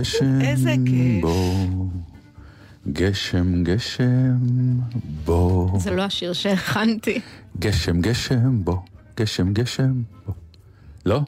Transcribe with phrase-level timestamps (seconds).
[0.00, 1.22] גשם, איזה כיף.
[1.22, 1.66] בוא.
[2.92, 4.36] גשם, גשם,
[5.24, 5.78] בוא.
[5.78, 7.20] זה לא השיר שהכנתי.
[7.58, 8.76] גשם, גשם, בוא.
[9.16, 10.34] גשם, גשם, בוא.
[11.06, 11.20] לא?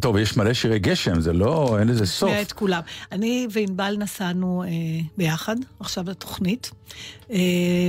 [0.00, 2.30] טוב, יש מלא שירי גשם, זה לא, אין לזה סוף.
[2.42, 2.80] את כולם.
[3.12, 4.68] אני וענבל נסענו אה,
[5.16, 6.70] ביחד, עכשיו לתוכנית,
[7.30, 7.38] אה,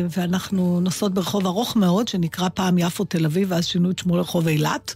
[0.09, 4.47] ואנחנו נוסעות ברחוב ארוך מאוד, שנקרא פעם יפו תל אביב, ואז שינו את שמו לרחוב
[4.47, 4.95] אילת.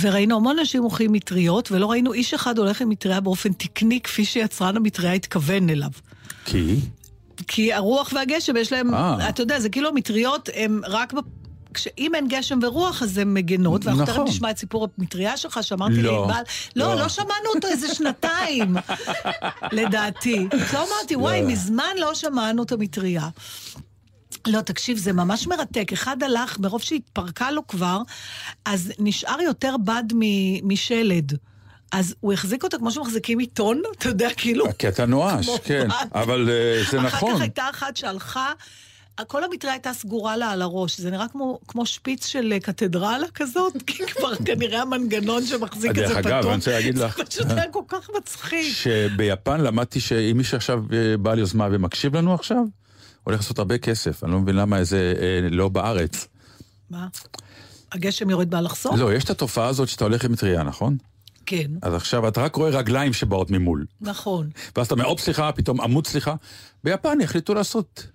[0.00, 4.24] וראינו המון אנשים הולכים מטריות, ולא ראינו איש אחד הולך עם מטריה באופן תקני, כפי
[4.24, 5.90] שיצרן המטריה התכוון אליו.
[6.44, 6.80] כי?
[7.46, 9.28] כי הרוח והגשם יש להם, אה.
[9.28, 11.12] אתה יודע, זה כאילו המטריות הם רק...
[11.12, 11.24] בפ...
[11.74, 14.14] כשאם אין גשם ורוח, אז הן מגנות, ואנחנו נכון.
[14.14, 16.12] תכף נשמע את סיפור המטריה שלך, שאמרתי לא.
[16.12, 16.42] לענבל,
[16.76, 17.00] לא, לא.
[17.00, 18.76] לא שמענו אותו איזה שנתיים,
[19.78, 20.48] לדעתי.
[20.72, 21.48] לא אמרתי, וואי, לא.
[21.48, 23.28] מזמן לא שמענו את המטריה.
[24.48, 25.92] לא, תקשיב, זה ממש מרתק.
[25.92, 27.98] אחד הלך, מרוב שהתפרקה לו כבר,
[28.64, 31.32] אז נשאר יותר בד מ- משלד.
[31.92, 34.64] אז הוא החזיק אותה כמו שמחזיקים עיתון, אתה יודע, כאילו...
[34.78, 35.88] כי אתה נואש, כן.
[35.88, 36.06] בד.
[36.14, 37.34] אבל אה, זה אחר נכון.
[37.34, 38.52] כך הייתה אחת שהלכה,
[39.26, 43.26] כל המטריה הייתה סגורה לה על הראש, זה נראה כמו, כמו שפיץ של אה, קתדרלה
[43.34, 46.26] כזאת, כי כבר כנראה המנגנון שמחזיק את דרך זה פתוח.
[46.32, 48.72] אגב, אני רוצה להגיד לך- זה פשוט היה כל כך מצחיק.
[48.74, 52.56] שביפן למדתי שאם מישהו עכשיו אה, בעל יוזמה ומקשיב לנו עכשיו,
[53.28, 54.24] הולך לעשות הרבה כסף.
[54.24, 56.28] אני לא מבין למה זה אה, לא בארץ.
[56.90, 57.06] מה?
[57.92, 58.98] הגשם יורד באלכסון?
[58.98, 60.96] לא, יש את התופעה הזאת שאתה הולך עם מטריה, נכון?
[61.46, 63.86] כן, אז עכשיו אתה רק רואה רגליים שבאות ממול.
[64.00, 64.50] נכון.
[64.76, 66.34] ואז אתה אומר, הופ, סליחה, פתאום עמוד סליחה.
[66.84, 68.06] ביפן החליטו לעשות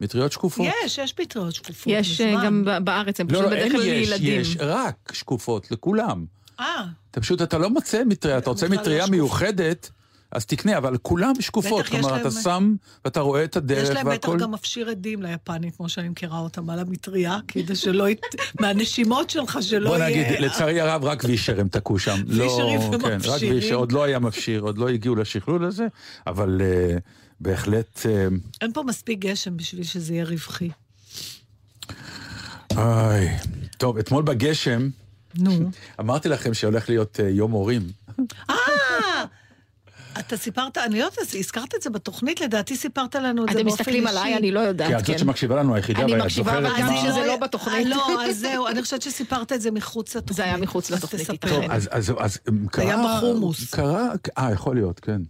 [0.00, 0.66] מטריות שקופות.
[0.84, 1.86] יש, יש פטריות שקופות.
[1.86, 2.44] יש אה, מזמן.
[2.44, 4.40] גם בארץ, הם לא, פשוט לא, בדרך כלל יש, לילדים.
[4.40, 6.24] יש רק שקופות לכולם.
[6.60, 9.06] אה, אתה פשוט, אתה לא מוצא מטריה, אתה רוצה לא מטריה.
[9.06, 9.90] מיוחדת,
[10.32, 11.80] אז תקנה, אבל כולם שקופות.
[11.84, 14.38] בטח יש כלומר, אתה להם- שם, ואתה רואה את יש הדרך להם בטח והכל.
[14.38, 18.08] גם מפשיר עדים ליפנים, כמו שאני מכירה אותם, על המטריה, כדי שלא...
[18.08, 18.20] ית...
[18.60, 20.28] מהנשימות שלך שלא בוא יהיה...
[20.30, 22.16] נגיד, לצערי הרב, רק וישר הם תקעו שם.
[22.26, 23.54] לא, וישרים כן, רק ומפשירים.
[23.54, 25.86] וישר, עוד לא היה מפשיר, עוד לא הגיעו לשכלול הזה,
[26.26, 26.96] אבל אה,
[27.40, 28.06] בהחלט...
[28.06, 28.26] אה,
[28.60, 30.70] אין פה מספיק גשם בשביל שזה יהיה רווחי.
[32.76, 33.28] איי.
[33.78, 34.88] טוב, אתמול בגשם,
[35.38, 35.70] נו.
[36.00, 37.82] אמרתי לכם שהולך להיות אה, יום הורים.
[38.50, 38.54] אה!
[40.18, 43.64] אתה סיפרת, אני לא יודעת, הזכרת את זה בתוכנית, לדעתי סיפרת לנו את זה אתם
[43.66, 44.00] באופן אישי.
[44.00, 45.18] מסתכלים עליי, אני לא כי יודעת, את זאת כן.
[45.18, 47.86] שמקשיבה לנו היחידה, אני ואת מקשיבה, זוכרת אבל גם מה- שזה לא בתוכנית.
[47.86, 50.36] לא, אז זהו, אני חושבת שסיפרת את זה מחוץ לתוכנית.
[50.36, 51.30] זה היה מחוץ לתוכנית.
[51.40, 52.40] טוב, אז,
[52.70, 52.84] קרה...
[52.84, 53.74] היה בחומוס.
[53.74, 54.08] קרה,
[54.38, 55.22] אה, יכול להיות, כן.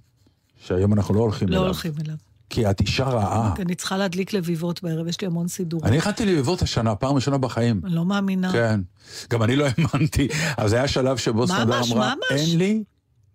[0.67, 1.65] שהיום אנחנו לא הולכים לא אליו.
[1.67, 2.17] הולכים אליו.
[2.51, 3.55] כי את אישה רעה.
[3.59, 5.87] אני צריכה להדליק לביבות בערב, יש לי המון סידורים.
[5.87, 7.81] אני הכנתי לביבות השנה, פעם ראשונה בחיים.
[7.85, 8.53] אני לא מאמינה.
[8.53, 8.81] כן.
[9.31, 10.29] גם אני לא האמנתי.
[10.57, 12.15] אז היה שלב שבו ממש, אמרה.
[12.31, 12.83] אין לי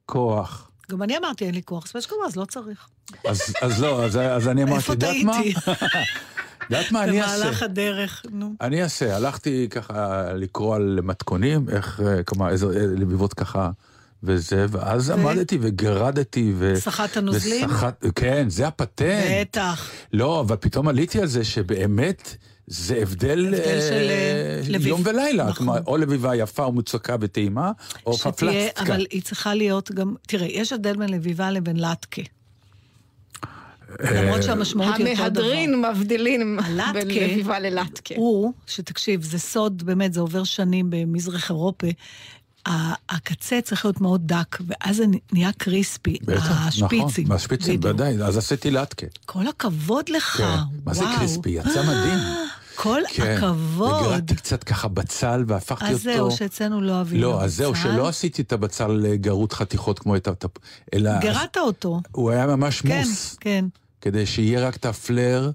[0.06, 0.67] כוח.
[0.92, 2.88] גם אני אמרתי, אין לי כוח, יש כמובן, אז לא צריך.
[3.62, 5.38] אז, לא, אז, אני אמרתי, איפה יודעת מה?
[6.70, 7.38] יודעת מה אני אעשה?
[7.38, 8.53] במהלך הדרך, נו.
[8.62, 13.70] אני אעשה, הלכתי ככה לקרוא על מתכונים, איך, אה, כלומר, איזה אה, לביבות ככה
[14.24, 16.74] וזה, ואז עמדתי וגרדתי ו...
[16.78, 17.69] סחטת נוזלים?
[17.69, 19.25] וסחט, כן, זה הפטנט.
[19.42, 19.92] בטח.
[20.14, 22.36] לא, אבל פתאום עליתי על זה שבאמת
[22.68, 24.88] זה הבדל, הבדל אה, של, אה, לביב.
[24.88, 25.44] יום ולילה.
[25.44, 25.56] נכון.
[25.56, 27.72] כלומר, או לביבה יפה או מוצקה וטעימה,
[28.06, 28.82] או שתהיה, פפלצקה.
[28.82, 32.22] אבל היא צריכה להיות גם, תראה, יש הבדל בין לביבה לבין לטקה.
[34.00, 35.24] למרות שהמשמעות היא אותו דבר.
[35.24, 36.60] המהדרין מבדילים
[36.94, 38.16] בין לביבה ללטקה.
[38.18, 41.88] הוא, שתקשיב, זה סוד, באמת, זה עובר שנים במזרח אירופה.
[42.68, 47.24] ה- הקצה צריך להיות מאוד דק, ואז זה נהיה קריספי, בטח, השפיצים.
[47.25, 47.96] נכון, השפיצים, בדיוק.
[47.96, 49.08] ודאי, אז עשיתי לטקה.
[49.25, 50.44] כל הכבוד לך, כן.
[50.44, 50.58] וואו.
[50.86, 51.50] מה זה קריספי?
[51.50, 52.19] יצא מדהים.
[52.75, 53.38] כל כן.
[53.38, 54.02] הכבוד.
[54.02, 55.96] וגרדתי קצת ככה בצל והפכתי אותו...
[55.96, 57.46] אז זהו, שאצלנו לא אוהבים לא, בצל.
[57.46, 60.50] אז זהו, שלא עשיתי את הבצל אה, גרות חתיכות כמו את הטפ...
[60.94, 61.20] אלא...
[61.20, 62.02] גרדת אותו.
[62.12, 63.36] הוא היה ממש כן, מוס.
[63.40, 63.66] כן.
[64.02, 65.52] כדי שיהיה רק את הפלר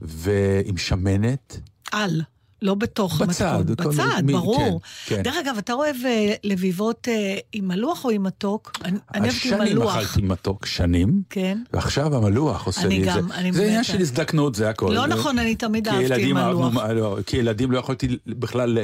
[0.00, 1.58] ועם שמנת.
[1.92, 2.22] על.
[2.62, 3.76] לא בתוך בצד, המתכון.
[3.76, 4.80] כל בצד, מיני- ברור.
[5.06, 5.22] כן, כן.
[5.22, 7.14] דרך אגב, אתה אוהב אה, לביבות אה,
[7.52, 8.72] עם מלוח או עם מתוק?
[8.84, 9.96] אני אוהבת עם השנים מלוח.
[9.96, 11.58] אכלתי מתוק, שנים, כן.
[11.72, 13.34] ועכשיו המלוח עושה לי את גם, זה.
[13.34, 13.84] אני זה עניין.
[13.84, 14.92] של הזדקנות, זה הכל.
[14.94, 16.76] לא נכון, אני תמיד אהבתי עם מלוח.
[16.76, 18.78] לא, כי ילדים לא יכולתי בכלל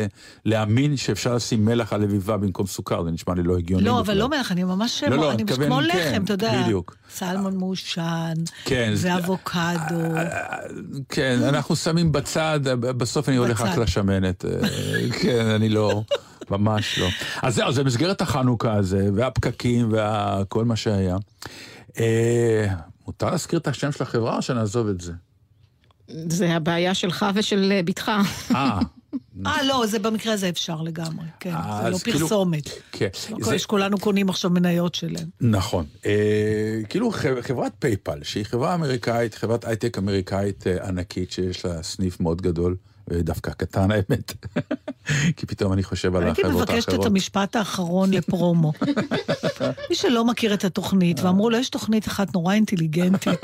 [0.44, 3.84] להאמין שאפשר לשים מלח על לביבה במקום סוכר, זה נשמע לי לא הגיוני.
[3.84, 4.00] לא.
[4.00, 5.04] אבל לא מלח, אני ממש...
[5.10, 6.62] לא, לא, אני מתכוון, כמו כן, לחם, אתה יודע.
[6.62, 6.96] בדיוק.
[7.14, 8.32] סלמון מעושן,
[8.64, 10.14] כן, ואבוקדו.
[11.08, 13.78] כן, אנחנו שמים בצד, בסוף אני הולך רק.
[13.78, 14.44] לשמנת.
[14.44, 14.50] אה,
[15.22, 16.02] כן, אני לא,
[16.50, 17.08] ממש לא.
[17.42, 21.16] אז זהו, זה מסגרת החנוכה הזה, והפקקים, וכל מה שהיה.
[21.98, 22.66] אה,
[23.06, 25.12] מותר להזכיר את השם של החברה או שנעזוב את זה?
[26.08, 28.12] זה הבעיה שלך ושל אה, בתך.
[28.54, 28.80] אה,
[29.46, 31.54] אה, לא, זה במקרה הזה אפשר לגמרי, כן.
[31.82, 32.68] זה לא כאילו- פרסומת.
[32.92, 33.08] כן.
[33.38, 35.28] לא שכולנו קונים עכשיו מניות שלהם.
[35.40, 35.86] נכון.
[36.88, 37.10] כאילו
[37.40, 42.76] חברת PayPal, שהיא חברה אמריקאית, חברת הייטק אמריקאית ענקית, שיש לה סניף מאוד גדול,
[43.12, 44.32] דווקא קטן האמת,
[45.36, 47.06] כי פתאום אני חושב על הייתי החברות מבקשת את האחרות.
[47.06, 48.72] המשפט האחרון לפרומו.
[49.90, 53.40] מי שלא מכיר את התוכנית, ואמרו לו, יש תוכנית אחת נורא אינטליגנטית,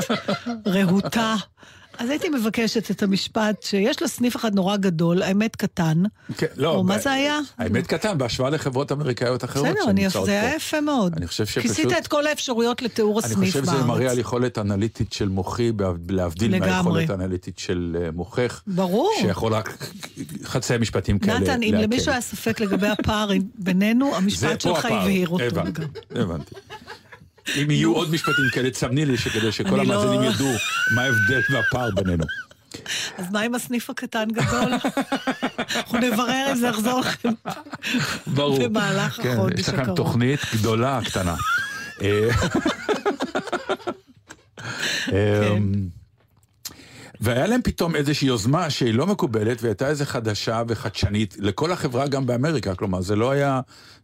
[0.67, 1.35] רהוטה.
[1.99, 6.03] אז הייתי מבקשת את המשפט שיש לה סניף אחד נורא גדול, האמת קטן.
[6.37, 7.39] כן, לא, או מה זה היה?
[7.59, 10.47] האמת קטן, בהשוואה לחברות אמריקאיות אחרות בסדר, אני- שנמצאות זה פה.
[10.47, 11.15] היה יפה מאוד.
[11.17, 13.77] אני חושב שפשוט- כיסית את כל האפשרויות לתיאור אני הסניף חושב בארץ.
[13.79, 15.73] שזה מראה על יכולת אנליטית של מוחי,
[16.09, 16.59] להבדיל.
[16.61, 18.63] מהיכולת האנליטית של אה, מוחך.
[18.67, 19.11] ברור.
[19.21, 19.79] שיכול רק
[20.45, 21.75] חצי משפטים כאלה נתן, אם.
[21.75, 24.85] למישהו היה ספק לגבי הפער בינינו, המשפט פה שלך.
[24.85, 25.45] הבהיר אותו.
[26.15, 26.55] הבנתי.
[27.63, 30.53] אם יהיו עוד משפטים כאלה, תסמני לי כדי שכל לא- המאזינים ידעו
[30.95, 32.25] מה ההבדל והפער בינינו.
[33.19, 34.73] אז מה עם הסניף הקטן גדול?
[35.77, 37.29] אנחנו נברר אם זה יחזור לכם
[38.27, 38.69] ברור.
[38.69, 39.97] במהלך כן, החודש יש לכם הקרוב.
[39.97, 41.35] תוכנית גדולה, קטנה.
[42.03, 42.29] אה,
[45.13, 45.73] אמ,
[47.21, 52.27] והיה להם פתאום איזושהי יוזמה שהיא לא מקובלת, והייתה איזו חדשה וחדשנית לכל החברה גם
[52.27, 52.75] באמריקה.
[52.75, 53.61] כלומר, זה לא היה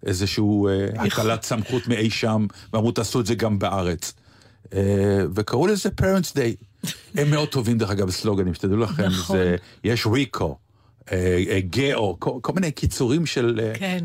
[0.06, 4.12] איזשהו אה, הטלת סמכות מאי שם, ואמרו, תעשו את זה גם בארץ.
[4.74, 6.88] אה, וקראו לזה Parents Day.
[7.14, 9.06] הם מאוד טובים, דרך אגב, בסלוגנים, שתדעו לכם.
[9.06, 9.36] נכון.
[9.36, 10.58] זה, יש ריקו,
[11.70, 13.60] גאו, כל, כל מיני קיצורים של...
[13.62, 14.04] אה, כן.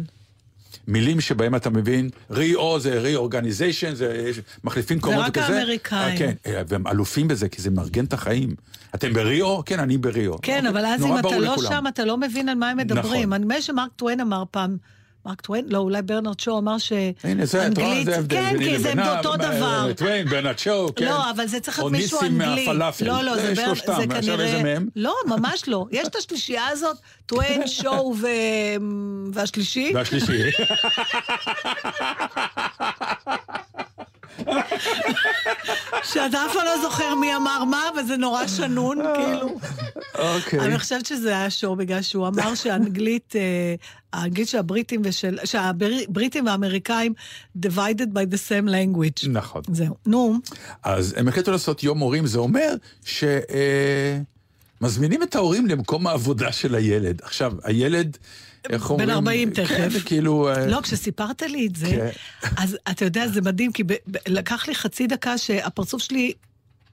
[0.87, 4.31] מילים שבהם אתה מבין, רי-או זה רי-אורגניזיישן, זה
[4.63, 5.57] מחליפים קומות רק וכזה.
[5.57, 6.01] האמריקאים.
[6.11, 8.55] אה, כן, אה, והם אלופים בזה, כי זה מארגן את החיים.
[8.95, 9.65] אתם בריו?
[9.65, 10.41] כן, אני בריו.
[10.41, 11.55] כן, אוקיי, אבל אז אם אתה לא.
[11.57, 13.29] שם, אתה לא מבין על מה הם מדברים.
[13.29, 13.41] נכון.
[13.41, 14.77] נדמה לי שמרק טוויין אמר פעם,
[15.25, 15.65] מרק טוויין?
[15.69, 16.75] לא, אולי ברנרד שו אמר
[17.23, 18.05] הנה, זה, את רואה, שאנגלית...
[18.05, 18.35] זה ההבדל.
[18.35, 19.93] כן, כי זה אותו אה, דבר.
[19.93, 21.05] טוויין, ברנרד שואו, כן.
[21.05, 22.65] לא, אבל זה צריך להיות או מישהו ניסים אנגלי.
[22.65, 23.05] מהפלאפל.
[23.05, 24.45] לא, לא, זה אה, זה עכשיו כנראה...
[24.45, 24.87] איזה מהם?
[24.95, 25.85] לא, ממש לא.
[25.91, 28.27] יש את השלישייה הזאת, טוויין, שואו ו...
[29.33, 29.91] והשלישי.
[29.95, 30.43] והשלישי.
[36.03, 39.59] שאתה אף פעם לא זוכר מי אמר מה, וזה נורא שנון, כאילו.
[40.19, 40.59] אוקיי.
[40.59, 43.75] אני חושבת שזה היה שור, בגלל שהוא אמר שהאנגלית, אה,
[44.13, 45.37] האנגלית של הבריטים ושל...
[45.45, 47.13] שהבריטים והאמריקאים
[47.65, 49.29] divided by the same language.
[49.29, 49.61] נכון.
[49.71, 49.95] זהו.
[50.05, 50.37] נו,
[50.83, 52.75] אז הם החליטו לעשות יום הורים, זה אומר
[54.81, 57.21] שמזמינים את ההורים למקום העבודה של הילד.
[57.23, 58.17] עכשיו, הילד,
[58.69, 59.09] איך אומרים?
[59.09, 59.67] 40 תכף.
[59.67, 60.49] כן, כאילו...
[60.49, 62.09] אה, לא, כשסיפרת לי את זה, כן.
[62.57, 66.33] אז אתה יודע, זה מדהים, כי ב- ב- לקח לי חצי דקה שהפרצוף שלי...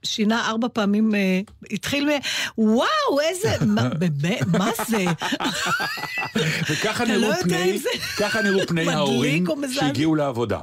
[0.05, 1.39] שינה ארבע פעמים, אה,
[1.71, 2.09] התחיל מ...
[2.57, 3.65] וואו, איזה...
[3.65, 5.05] מה, באמת, מה זה?
[6.69, 7.79] וככה לא נראו יודע פני,
[8.17, 9.45] ככה נראו פני ההורים.
[9.73, 10.59] שהגיעו לעבודה.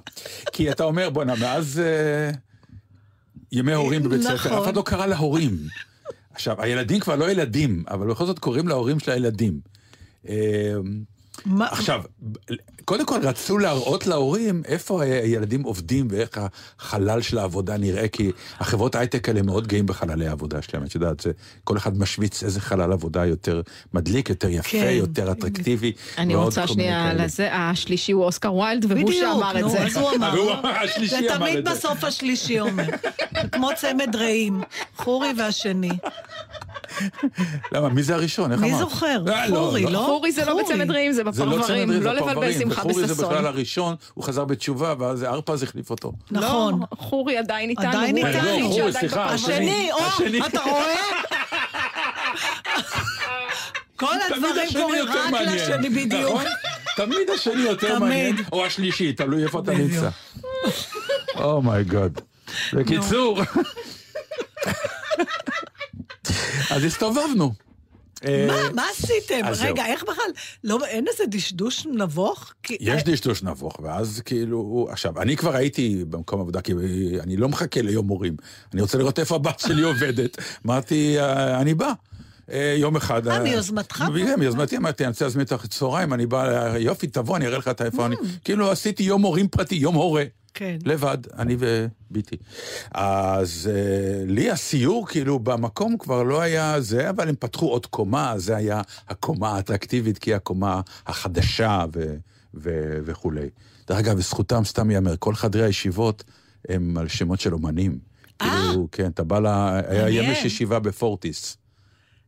[0.52, 2.30] כי אתה אומר, בואנה, מאז אה,
[3.52, 4.52] ימי ההורים בבית ספר, נכון.
[4.52, 5.56] אף אחד לא קרא להורים.
[6.34, 9.60] עכשיו, הילדים כבר לא ילדים, אבל בכל זאת קוראים להורים של הילדים.
[10.28, 10.34] אה,
[11.46, 12.02] מה- עכשיו,
[12.84, 16.40] קודם כל רצו להראות להורים איפה הילדים עובדים ואיך
[16.80, 21.20] החלל של העבודה נראה, כי החברות הייטק האלה מאוד גאים בחללי העבודה שלהם, את יודעת,
[21.20, 21.30] זה,
[21.64, 23.60] כל אחד משוויץ איזה חלל עבודה יותר
[23.94, 24.90] מדליק, יותר יפה, כן.
[24.92, 25.92] יותר אטרקטיבי.
[26.18, 27.14] אני רוצה שנייה.
[27.14, 29.82] לזה, השלישי הוא אוסקר ויילד, והוא בדיוק, שאמר את נו, זה.
[29.86, 30.32] אז הוא אמר.
[30.34, 31.70] והוא אמר, השלישי זה אמר תמיד את זה.
[31.70, 32.86] בסוף השלישי אומר.
[33.42, 34.60] זה כמו צמד רעים,
[34.96, 35.90] חורי והשני.
[37.72, 38.52] למה, מי זה הראשון?
[38.52, 38.80] איך מי אמרת?
[38.80, 39.24] זוכר?
[39.28, 39.98] אה, חורי, לא?
[39.98, 40.64] חורי זה לא חורי.
[40.64, 41.90] בצמד רעים, זה זה לא בפרברים.
[41.90, 42.52] לא זה לבלבל.
[42.52, 43.24] שמחה וחורי זה בששון.
[43.30, 46.12] בכלל הראשון, הוא חזר בתשובה, ואז ארפז החליף אותו.
[46.30, 46.80] נכון.
[46.80, 47.88] לא, חורי עדיין איתנו.
[47.88, 48.58] עדיין איתנו.
[48.60, 49.34] לא, חורי, סליחה, בפרברים.
[49.34, 50.46] השני, או, השני.
[50.46, 50.94] אתה רואה?
[53.96, 56.30] כל הדברים השני קורים רק לשני בדיוק.
[56.34, 56.44] נכון?
[56.96, 57.98] תמיד השני יותר.
[57.98, 59.72] מעניין, או השלישי, תלוי איפה אתה.
[59.72, 60.08] נמצא.
[61.36, 62.20] אומייגוד.
[62.72, 63.40] בקיצור,
[66.70, 67.52] אז הסתובבנו.
[68.24, 69.40] אה, מה, מה עשיתם?
[69.60, 69.86] רגע.
[69.86, 70.30] איך בכלל?
[70.64, 72.52] לא, אין איזה דשדוש נבוך?
[72.80, 76.72] יש דשדוש נבוך, ואז כאילו, עכשיו, אני כבר הייתי במקום עבודה, כי
[77.20, 78.36] אני לא מחכה ליום מורים,
[78.74, 80.38] אני רוצה לראות איפה הבת שלי עובדת.
[80.66, 81.92] אמרתי, "אה, אני בא.
[82.52, 83.28] אה, יום אחד...
[83.28, 84.04] אה, מיוזמתך?
[84.16, 87.68] כן, מיוזמתי אמרתי, אני רוצה להזמין אותך לצהריים, אני בא, יופי, תבוא, אני אראה לך
[87.68, 88.16] את איפה אני...
[88.44, 90.24] כאילו עשיתי יום הורים פרטי, יום הורה.
[90.54, 90.78] כן.
[90.84, 92.36] לבד, אני וביתי.
[92.90, 98.34] אז אה, לי הסיור, כאילו, במקום כבר לא היה זה, אבל הם פתחו עוד קומה,
[98.36, 102.16] זה היה הקומה האטרקטיבית, כי היא הקומה החדשה ו-
[102.54, 103.48] ו- וכולי.
[103.88, 106.24] דרך אגב, לזכותם סתם ייאמר, כל חדרי הישיבות
[106.68, 107.98] הם על שמות של אומנים.
[108.42, 108.66] אה.
[108.68, 109.46] כאילו, כן, אתה בא ל...
[109.46, 110.08] היה.
[110.08, 111.56] ימש ישיבה בפורטיס,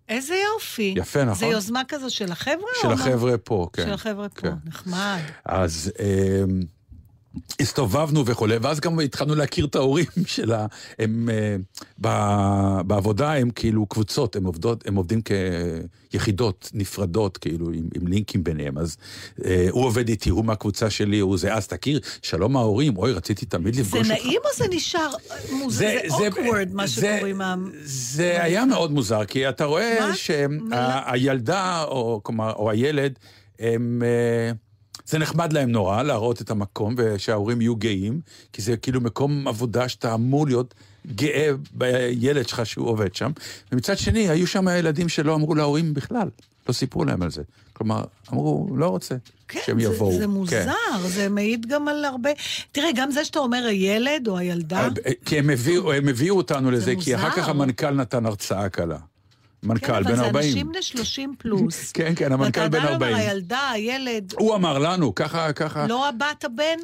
[0.09, 0.95] איזה יופי.
[0.97, 1.39] יפה, נכון?
[1.39, 2.71] זה יוזמה כזו של החבר'ה?
[2.83, 2.95] של מה?
[2.95, 3.83] החבר'ה פה, כן.
[3.83, 4.55] של החבר'ה פה, כן.
[4.65, 5.21] נחמד.
[5.45, 6.43] אז אה,
[7.61, 10.67] הסתובבנו וכולי, ואז גם התחלנו להכיר את ההורים של ה...
[10.99, 11.57] הם אה,
[12.01, 12.09] ב,
[12.87, 15.21] בעבודה הם כאילו קבוצות, הם, עובדות, הם עובדים
[16.11, 18.79] כיחידות נפרדות, כאילו, עם, עם לינקים ביניהם.
[18.79, 18.97] אז
[19.45, 23.47] אה, הוא עובד איתי, הוא מהקבוצה שלי, הוא זה, אז תכיר, שלום ההורים, אוי, רציתי
[23.47, 24.23] תמיד זה לפגוש אותך.
[24.25, 25.11] נעים או זה נשאר
[25.53, 25.87] מוזר?
[26.19, 27.55] זה awkward, מה זה- שקוראים ה...
[27.85, 30.11] זה היה מאוד מוזר, כי אתה רואה?
[30.17, 33.19] שהילדה, או, או הילד,
[33.59, 34.03] הם...
[34.05, 34.53] אה,
[35.07, 38.21] זה נחמד להם נורא להראות את המקום ושההורים יהיו גאים,
[38.53, 40.75] כי זה כאילו מקום עבודה שאתה אמור להיות
[41.07, 43.31] גאה בילד שלך שהוא עובד שם.
[43.73, 46.29] ומצד שני, היו שם ילדים שלא אמרו להורים בכלל,
[46.69, 47.43] לא סיפרו להם על זה.
[47.73, 49.15] כלומר, אמרו, לא רוצה
[49.49, 50.13] כן, שהם זה, יבואו.
[50.13, 50.31] זה כן.
[50.31, 50.73] מוזר,
[51.07, 52.31] זה מעיד גם על הרבה...
[52.73, 56.71] תראה, גם זה שאתה אומר הילד או הילדה, אה, כי הם הביאו, הם הביאו אותנו
[56.71, 57.43] לזה, כי אחר מוזר.
[57.43, 58.99] כך המנכ"ל נתן הרצאה קלה.
[59.63, 60.49] כן, מנכ"ל, אבל בן זה 40.
[60.49, 61.93] אנשים בני 30 פלוס.
[61.93, 62.95] כן, כן, המנכ"ל בן ואתה 40.
[62.95, 65.87] עדיין אומר, הילדה, הילד, הוא אמר לנו, ככה, ככה.
[65.87, 66.79] לא הבת הבן?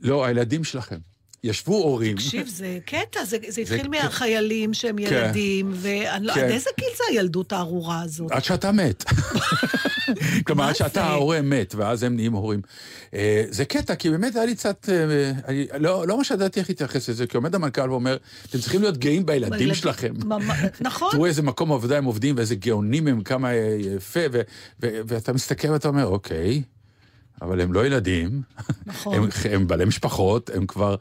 [0.00, 0.98] לא, הילדים שלכם.
[1.44, 2.16] ישבו הורים.
[2.16, 3.90] תקשיב, זה קטע, זה, זה התחיל כן.
[3.90, 6.44] מהחיילים שהם ילדים, ואני לא, כן.
[6.44, 8.30] עד איזה גיל זה הילדות הארורה הזאת?
[8.30, 9.04] עד שאתה מת.
[10.46, 11.04] כלומר, מה שאתה?
[11.04, 12.60] ההורה מת, ואז הם נהיים הורים.
[13.14, 14.88] אה, זה קטע, כי באמת היה לי קצת...
[14.88, 18.16] אה, אני לא לא ממש ידעתי איך להתייחס לזה, כי עומד המנכ"ל ואומר,
[18.50, 19.74] אתם צריכים להיות גאים בילדים.
[19.74, 20.14] שלכם.
[20.80, 21.08] נכון.
[21.12, 24.20] תראו איזה מקום עבודה הם עובדים, ואיזה גאונים הם, כמה אה, יפה,
[24.80, 26.62] ואתה מסתכל ואתה אומר, אוקיי,
[27.42, 28.42] אבל הם לא ילדים,
[28.86, 29.14] נכון.
[29.14, 30.96] הם, הם בעלי משפחות, הם כבר...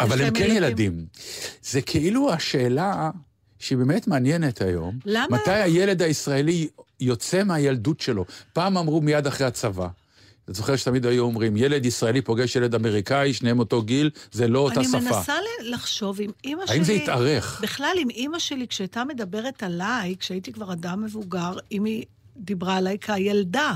[0.00, 0.56] אבל הם כן ילדים.
[0.56, 1.06] ילדים.
[1.62, 3.10] זה כאילו השאלה
[3.58, 4.98] שהיא באמת מעניינת היום.
[5.04, 5.26] למה?
[5.30, 6.68] מתי הילד הישראלי
[7.00, 8.24] יוצא מהילדות שלו?
[8.52, 9.88] פעם אמרו מיד אחרי הצבא.
[10.44, 14.58] אתה זוכר שתמיד היו אומרים, ילד ישראלי פוגש ילד אמריקאי, שניהם אותו גיל, זה לא
[14.58, 14.98] אותה אני שפה.
[14.98, 16.74] מנסה ל- לחשוב אם אימא שלי...
[16.76, 17.60] האם זה התארך?
[17.62, 22.04] בכלל, אם אימא שלי, כשהייתה מדברת עליי, כשהייתי כבר אדם מבוגר, אם היא
[22.36, 23.74] דיברה עליי כילדה.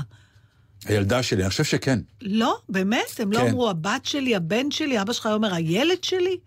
[0.85, 1.99] הילדה שלי, אני חושב שכן.
[2.21, 3.19] לא, באמת?
[3.19, 3.47] הם לא כן.
[3.47, 6.37] אמרו, הבת שלי, הבן שלי, אבא שלך היה אומר, הילד שלי?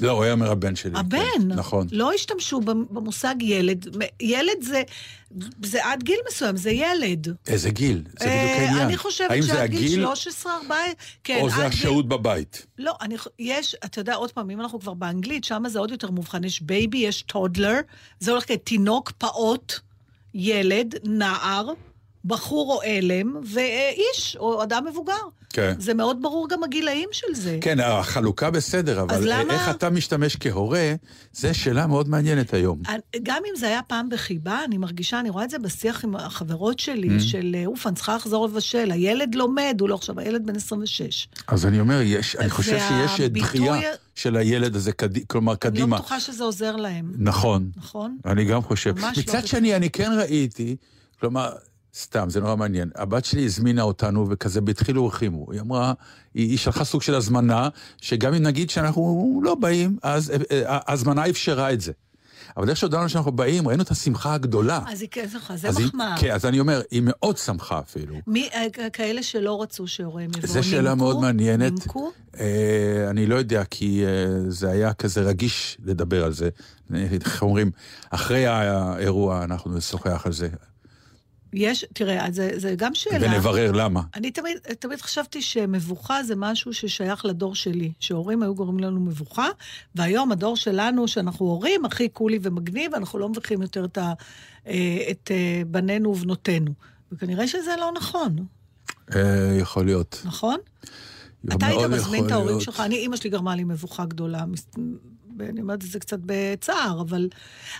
[0.00, 0.98] לא, הוא היה אומר הבן שלי.
[0.98, 1.18] הבן.
[1.18, 1.86] כן, נכון.
[1.92, 3.96] לא השתמשו במושג ילד.
[4.20, 4.82] ילד זה,
[5.62, 7.28] זה עד גיל מסוים, זה ילד.
[7.46, 7.96] איזה גיל?
[7.96, 8.82] זה בדיוק אה, העניין.
[8.86, 10.76] אני חושבת שעד גיל הגיל, 13, 14,
[11.24, 12.66] כן, או זה עד גיל- השהות בבית?
[12.78, 16.10] לא, אני, יש, אתה יודע, עוד פעם, אם אנחנו כבר באנגלית, שם זה עוד יותר
[16.10, 16.44] מובחן.
[16.44, 17.80] יש baby, יש toddler,
[18.20, 19.72] זה הולך כתינוק, פעוט,
[20.34, 21.68] ילד, נער,
[22.26, 25.12] בחור או עלם, ואיש, או אדם מבוגר.
[25.52, 25.74] כן.
[25.78, 27.58] זה מאוד ברור גם הגילאים של זה.
[27.60, 30.94] כן, החלוקה בסדר, אבל למה- איך אתה משתמש כהורה,
[31.32, 32.82] זו שאלה מאוד מעניינת היום.
[33.22, 36.78] גם אם זה היה פעם בחיבה, אני מרגישה, אני רואה את זה בשיח עם החברות
[36.78, 40.56] שלי, של אה, אוף, אני צריכה לחזור לבשל, הילד לומד, הוא לא עכשיו, הילד בן
[40.56, 41.28] 26.
[41.48, 43.74] אז אני אומר, יש, אני חושב שיש דחייה
[44.14, 45.18] של הילד הזה, קד...
[45.26, 45.96] כלומר, אני לא קדימה.
[45.96, 48.18] בטוחה שזה עוזר להם, נכון, נכון?
[48.26, 48.98] אני גם חושב.
[48.98, 49.46] לא מצד בטוח.
[49.46, 50.76] שני, אני כן ראיתי,
[51.20, 51.50] כלומר,
[51.96, 52.90] סתם, זה נורא מעניין.
[52.94, 55.52] הבת שלי הזמינה אותנו, וכזה בהתחילו הרחימו.
[55.52, 55.92] היא אמרה,
[56.34, 57.68] היא, היא שלחה סוג של הזמנה,
[58.00, 61.92] שגם אם נגיד שאנחנו לא באים, אז אה, אה, ההזמנה אפשרה את זה.
[62.56, 64.80] אבל איך שהודענו שאנחנו באים, ראינו את השמחה הגדולה.
[64.88, 66.14] אז היא כן זוכה, זה מחמאה.
[66.20, 68.14] כן, אז אני אומר, היא מאוד שמחה אפילו.
[68.26, 70.94] מי, אה, כאלה שלא רצו שהוריהם יבואו, זו שאלה?
[70.94, 71.72] מאוד מעניינת.
[71.72, 72.12] נימקו?
[72.40, 76.48] אה, אני לא יודע, כי אה, זה היה כזה רגיש לדבר על זה.
[76.94, 77.70] איך אומרים,
[78.10, 80.48] אחרי האירוע אנחנו נשוחח על זה,
[81.52, 83.26] יש, תראה, זה, זה גם שאלה.
[83.26, 84.00] ונברר למה.
[84.14, 89.48] אני תמיד, תמיד חשבתי שמבוכה זה משהו ששייך לדור שלי, שהורים היו גורמים לנו מבוכה,
[89.94, 94.12] והיום הדור שלנו, שאנחנו הורים, הכי קולי ומגניב, אנחנו לא מבכים יותר את, ה,
[94.66, 96.72] אה, את אה, בנינו ובנותינו.
[97.12, 98.36] וכנראה שזה לא נכון,
[99.14, 100.22] אה, יכול להיות.
[100.24, 100.56] נכון?
[101.54, 102.60] אתה היית מזמין את ההורים.
[102.60, 104.44] שלך, אני, אימא שלי גרמה לי מבוכה גדולה,
[105.40, 107.28] אני אומרת את זה קצת בצער, אבל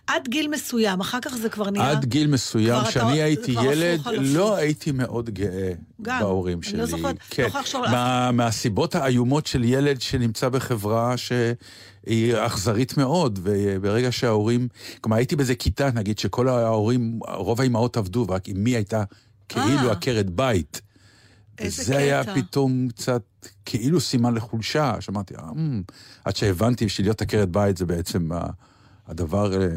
[0.06, 1.90] עד גיל מסוים, אחר כך זה כבר נהיה...
[1.90, 4.00] עד גיל מסוים, כשאני הייתי ילד.
[4.18, 5.72] לא הייתי מאוד גאה
[6.02, 6.20] גם.
[6.20, 6.78] בהורים אני שלי.
[6.78, 7.42] לא זוכרת, כן.
[7.42, 14.68] לא יכולה לחשוב מה- מהסיבות האיומות של ילד שנמצא בחברה שהיא אכזרית מאוד, וברגע שההורים...
[15.00, 19.02] כלומר, הייתי באיזה כיתה, נגיד, שכל ההורים, רוב האימהות עבדו, ורק אמי הייתה
[19.48, 19.92] כאילו אה.
[19.92, 20.80] עקרת בית.
[21.58, 22.34] איזה וזה היה קטע.
[22.34, 23.22] פתאום קצת
[23.64, 25.82] כאילו סימן לחולשה, שאמרתי, "אה, אמ",
[26.24, 28.28] עד שהבנתי שלהיות עקרת בית זה בעצם
[29.06, 29.68] הדבר אה,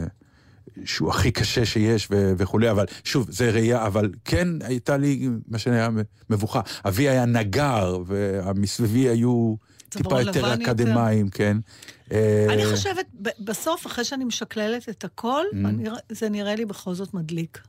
[0.85, 5.57] שהוא הכי קשה שיש ו- וכולי, אבל שוב, זה ראייה, אבל כן הייתה לי מה
[5.59, 5.87] שנראה
[6.29, 6.61] מבוכה.
[6.87, 9.55] אבי היה נגר, ומסביבי היו
[9.89, 10.71] טיפה יותר לבן יותר.
[10.71, 11.57] אקדמאים, כן.
[12.11, 12.17] אני
[12.65, 15.55] אה, חושבת, ב- בסוף, אחרי שאני משקללת את הכל, Mm.
[15.67, 17.59] אני- זה נראה לי בכל זאת מדליק.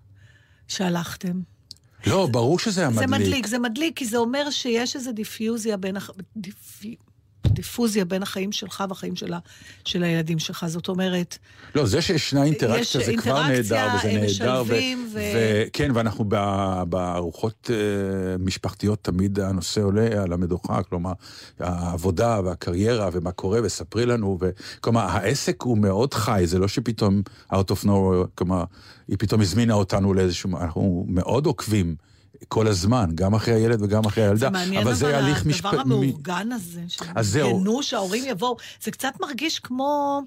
[0.68, 1.40] שהלכתם.
[2.06, 3.20] לא, ברור שזה היה זה מדליק.
[3.20, 6.10] מדליק, זה מדליק, כי זה אומר שיש איזו דיפיוזיה בין, הח...
[6.36, 6.84] דיפ...
[7.46, 9.38] דיפוזיה בין החיים שלך והחיים של, ה...
[9.84, 10.66] של הילדים שלך.
[10.68, 11.38] זאת אומרת,
[11.74, 14.24] לא, זה שישנה אינטראקציה יש זה כבר נהדר, וזה נהדר.
[14.24, 16.24] משלבים, ו- כן, ואנחנו
[16.88, 21.12] בארוחות אה, משפחתיות תמיד הנושא עולה על המדוכה, כלומר,
[21.58, 24.50] העבודה והקריירה ומה קורה, וספרי לנו, ו...
[24.80, 28.64] כלומר, העסק הוא מאוד חי, זה לא שפתאום out of nowhere, כלומר,
[29.10, 31.94] היא פתאום הזמינה אותנו לאיזשהו, אנחנו מאוד עוקבים.
[32.48, 34.38] כל הזמן, גם אחרי הילד וגם אחרי הילדה.
[34.38, 35.66] זה מעניין, אבל זה הליך משפ...
[35.66, 36.80] הדבר המאורגן הזה,
[37.14, 37.82] אז זהו.
[37.82, 40.20] שההורים יבואו, זה קצת מרגיש כמו...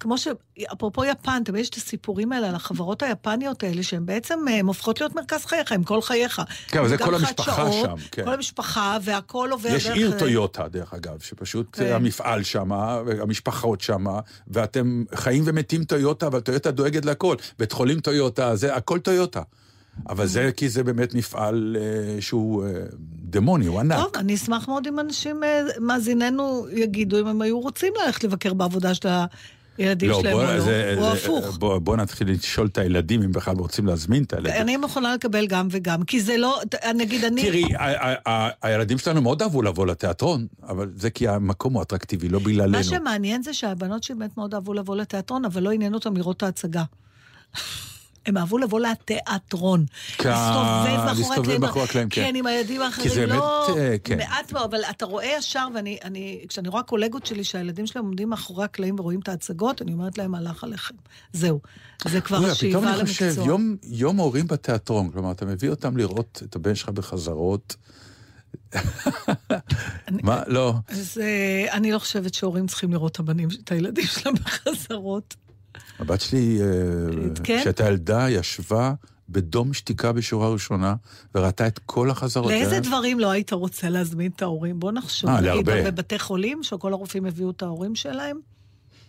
[0.00, 0.28] כמו ש...
[0.72, 4.66] אפרופו יפן, תמיד יש את הסיפורים האלה על החברות היפניות האלה, שהן בעצם אה, הן
[4.66, 6.42] הופכות להיות מרכז חייך, עם כל חייך.
[6.68, 8.24] כן, אבל זה כל המשפחה שעות, שם, כן.
[8.24, 9.96] כל המשפחה, והכל עובר יש דרך...
[9.96, 11.92] עיר טויוטה, דרך אגב, שפשוט כן.
[11.92, 17.36] המפעל שמה, המשפחות שמה, ואתם חיים ומתים טויוטה, אבל טויוטה דואגת להכל.
[17.58, 19.42] בית חולים טויוטה, זה הכל טויוטה.
[20.08, 22.70] אבל זה כי זה באמת מפעל אה, שהוא אה,
[23.30, 23.98] דמוני, הוא ענק.
[23.98, 28.54] טוב, אני אשמח מאוד אם אנשים, אה, מאזיננו, יגידו אם הם היו רוצים ללכת לבקר
[28.54, 29.08] בעבודה של
[29.80, 31.58] הילדים שלהם או בוא, לא, זה, או זה, הפוך.
[31.58, 34.62] בוא, בוא נתחיל לשאול את הילדים אם בכלל רוצים להזמין את הילדים.
[34.62, 36.60] אני מוכנה לקבל גם וגם, כי זה לא,
[36.94, 37.42] נגיד אני...
[37.42, 37.64] תראי,
[38.62, 42.72] הילדים שלנו מאוד אהבו לבוא לתיאטרון, אבל זה כי המקום הוא אטרקטיבי, לא בגללנו.
[42.72, 46.36] מה שמעניין זה שהבנות שלי באמת מאוד אהבו לבוא לתיאטרון, אבל לא עניין אותם לראות
[46.36, 46.84] את ההצגה.
[48.26, 49.84] הם אהבו לבוא לתיאטרון.
[50.18, 52.22] כ- להסתובב מאחורי הקלעים, כן.
[52.22, 53.64] כן, עם הילדים האחרים, זה לא...
[53.68, 54.18] באמת, אה, כן.
[54.18, 58.28] מעט מאוד, אבל אתה רואה ישר, ואני, אני, כשאני רואה קולגות שלי שהילדים שלהם עומדים
[58.28, 60.94] מאחורי הקלעים ורואים את ההצגות, אני אומרת להם, הלך עליכם.
[61.32, 61.60] זהו.
[62.08, 63.26] זה כבר השאיבה פתאום למקצוע.
[63.26, 67.76] אני חושב, יום, יום הורים בתיאטרון, כלומר, אתה מביא אותם לראות את הבן שלך בחזרות.
[70.22, 70.42] מה?
[70.46, 70.74] לא.
[70.88, 71.20] אז
[71.70, 75.34] אני לא חושבת שהורים צריכים לראות את הבנים, את הילדים שלהם בחזרות.
[76.00, 76.66] הבת שלי, אה,
[77.44, 77.58] כן?
[77.60, 78.92] כשהייתה ילדה, ישבה
[79.28, 80.94] בדום שתיקה בשורה ראשונה,
[81.34, 82.50] וראתה את כל החזרות.
[82.50, 84.80] לאיזה היה- דברים לא היית רוצה להזמין את ההורים?
[84.80, 85.30] בוא נחשוב.
[85.30, 85.90] אה, להרבה.
[85.90, 88.38] בבתי חולים, שכל הרופאים הביאו את ההורים שלהם?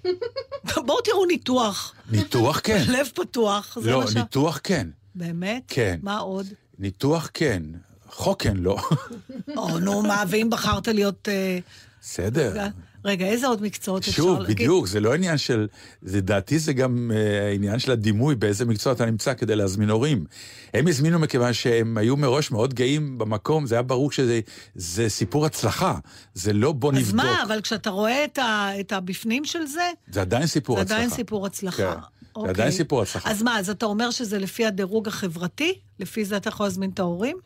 [0.85, 1.93] בואו תראו ניתוח.
[2.11, 2.83] ניתוח כן.
[2.87, 4.15] לב פתוח, זה לא, מה ש...
[4.15, 4.87] ניתוח כן.
[5.15, 5.63] באמת?
[5.67, 5.99] כן.
[6.03, 6.45] מה עוד?
[6.79, 7.63] ניתוח כן.
[8.09, 8.77] חוקן לא.
[9.57, 11.27] או, נו, מה, ואם בחרת להיות...
[11.29, 11.59] אה,
[12.01, 12.67] בסדר.
[13.05, 14.55] רגע, איזה עוד מקצועות אפשר שוב, להגיד?
[14.55, 15.67] בדיוק, זה לא עניין של...
[16.01, 20.25] זה דעתי זה גם אה, העניין של הדימוי באיזה מקצוע אתה נמצא כדי להזמין הורים.
[20.73, 24.39] הם הזמינו מכיוון שהם היו מראש מאוד גאים במקום, זה היה ברור שזה
[24.75, 25.95] זה סיפור הצלחה.
[26.33, 27.07] זה לא בוא נבדוק.
[27.07, 30.81] אז מה, אבל כשאתה רואה את, ה, את הבפנים של זה, זה עדיין סיפור זה
[30.81, 30.95] הצלחה.
[30.95, 31.77] עדיין סיפור הצלחה.
[31.77, 31.99] כן.
[32.35, 32.47] אוקיי.
[32.47, 33.31] זה עדיין סיפור הצלחה.
[33.31, 35.79] אז מה, אז אתה אומר שזה לפי הדירוג החברתי?
[35.99, 37.37] לפי זה אתה יכול להזמין את ההורים?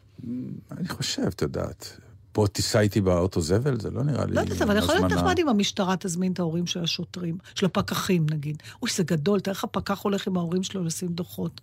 [0.72, 1.98] אני חושב, את יודעת.
[2.36, 5.12] בוא תיסע איתי באוטו זבל, זה לא נראה לי לא יודעת, אבל יכול להיות.
[5.12, 8.58] נחמד אם המשטרה תזמין את ההורים של השוטרים, של הפקחים נגיד.
[8.82, 11.62] אוי, זה גדול, תראה איך הפקח הולך עם ההורים שלו לשים דוחות.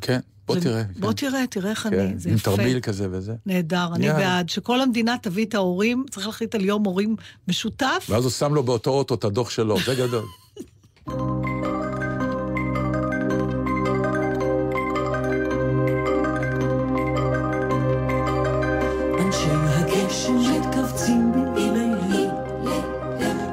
[0.00, 0.82] כן, בוא זה- תראה.
[1.00, 1.16] בוא כן.
[1.30, 2.56] תראה, תראה איך כן, אני, זה עם יפה.
[2.56, 3.34] תרמיל כזה וזה.
[3.46, 4.08] נהדר, אני.
[4.08, 4.48] בעד.
[4.48, 7.16] שכל המדינה תביא את ההורים, צריך להחליט על יום הורים
[7.48, 8.06] משותף.
[8.08, 10.24] ואז הוא שם לו באותו אוטו את הדוח שלו, זה גדול.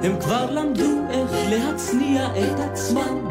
[0.04, 3.28] הם כבר למדו איך להצניע את עצמם.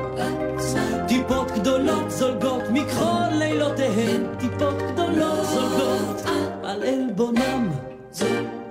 [1.09, 6.23] טיפות גדולות זולגות מכחול לילותיהן טיפות גדולות זולגות
[6.65, 7.71] על עלבונם.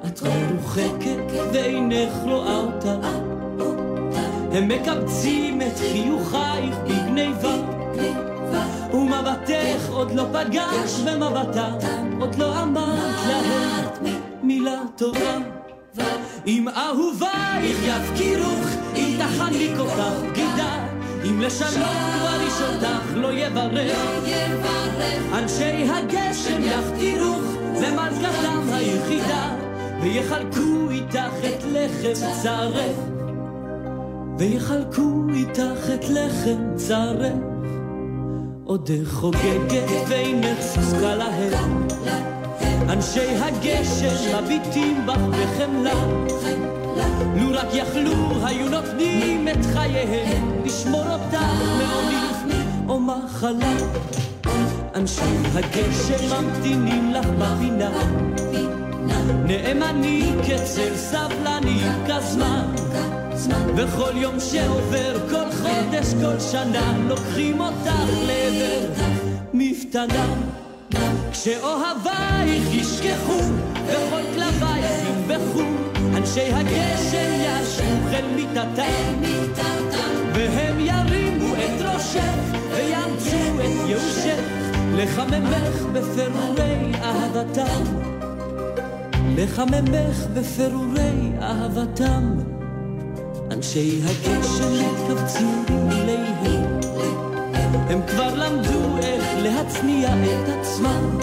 [0.06, 2.96] את מרוחקת ואינך רואה אותה.
[4.52, 7.56] הם מקבצים את חיוכייך בגניבה
[8.94, 11.74] ומבטך עוד לא פגש ומבטה
[12.20, 15.59] עוד לא אמרת להם מילה טובה
[16.48, 20.86] אם אהובייך יפקירוך אם תחניק אותך בגידה
[21.26, 23.98] אם לשלום כבר איש אותך לא יברך.
[25.34, 27.44] אנשי הגשם יחתירוך
[27.82, 29.60] למלכתם היחידה.
[30.02, 32.96] ויחלקו איתך את לחם צרך
[34.38, 37.34] ויחלקו איתך את לחם צרך
[38.64, 41.88] עודך חוגגת ואינך זקוקה להם
[42.90, 45.94] אנשי הגשם מביטים בך בחמלה.
[47.36, 51.44] לו רק יכלו היו נותנים את חייהם לשמור אותך
[51.78, 53.74] מעוני או מחלה.
[54.96, 55.22] אנשי
[55.54, 57.90] הגשם ממתינים לך בפינה.
[59.46, 62.76] נאמנים כצל סבלנים כזמן.
[63.76, 67.92] וכל יום שעובר, כל חודש, כל שנה, לוקחים אותך
[68.28, 69.30] לעבר.
[69.54, 70.26] מפתנה.
[71.32, 73.40] כשאוהבייך ישכחו,
[73.86, 75.64] וכל כלבייך ינבחו,
[76.18, 79.14] אנשי הגשם ישבו אל מיטתם,
[80.34, 82.34] והם ירימו את ראשך,
[82.72, 84.42] ויאמצו את ייאושך,
[84.96, 87.84] לחממך בפירורי אהבתם.
[89.36, 92.34] לחממך בפירורי אהבתם.
[93.52, 96.80] אנשי הגשם מתכווצים בגליהם,
[97.74, 101.20] הם כבר למדו איך להצניע את עצמם.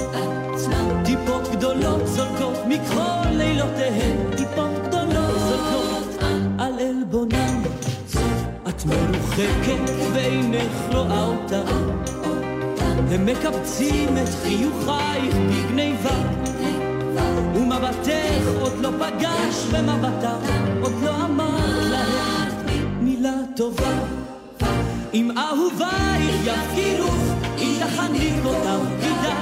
[1.05, 6.23] טיפות גדולות זולקות מכל לילותיהם, טיפות גדולות זולקות
[6.59, 7.63] על עלבונם.
[8.69, 11.91] את מרוחקת ואינך רואה אותם,
[13.11, 16.17] הם מקבצים את חיוכייך בגניבה.
[17.55, 20.51] ומבטך עוד לא פגש במבטך,
[20.83, 23.93] עוד לא אמר להם מילה טובה.
[25.14, 27.14] אם אהובייך יפקירוך,
[27.59, 29.40] אם תחניק אותם גידה,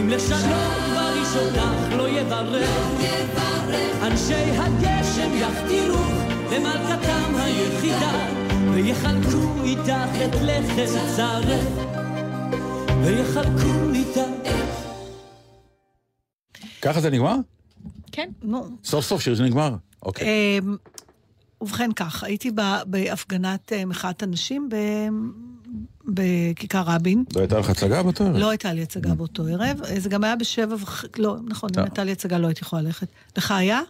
[0.00, 2.70] אם לשנות בראשונך לא יברך.
[4.02, 6.12] אנשי הגשם יכתירוך
[6.52, 8.28] למלכתם היחידה,
[8.74, 11.64] ויחלקו איתך את לחם צרך,
[13.04, 14.54] ויחלקו איתך
[16.82, 17.36] ככה זה נגמר?
[18.12, 18.30] כן.
[18.42, 18.66] נו.
[18.84, 19.74] סוף סוף שיר שנגמר.
[20.02, 20.60] אוקיי.
[21.60, 22.50] ובכן כך, הייתי
[22.86, 25.08] בהפגנת אה, מחאת הנשים ב-
[26.04, 27.24] בכיכר רבין.
[27.34, 28.36] לא הייתה לך הצגה באותו ערב?
[28.36, 31.78] לא הייתה לי הצגה באותו ערב, אה, זה גם היה בשבע וחצי, לא, נכון, אם
[31.80, 31.84] לא.
[31.84, 33.06] הייתה לי הצגה לא הייתי יכולה ללכת.
[33.36, 33.80] לך היה?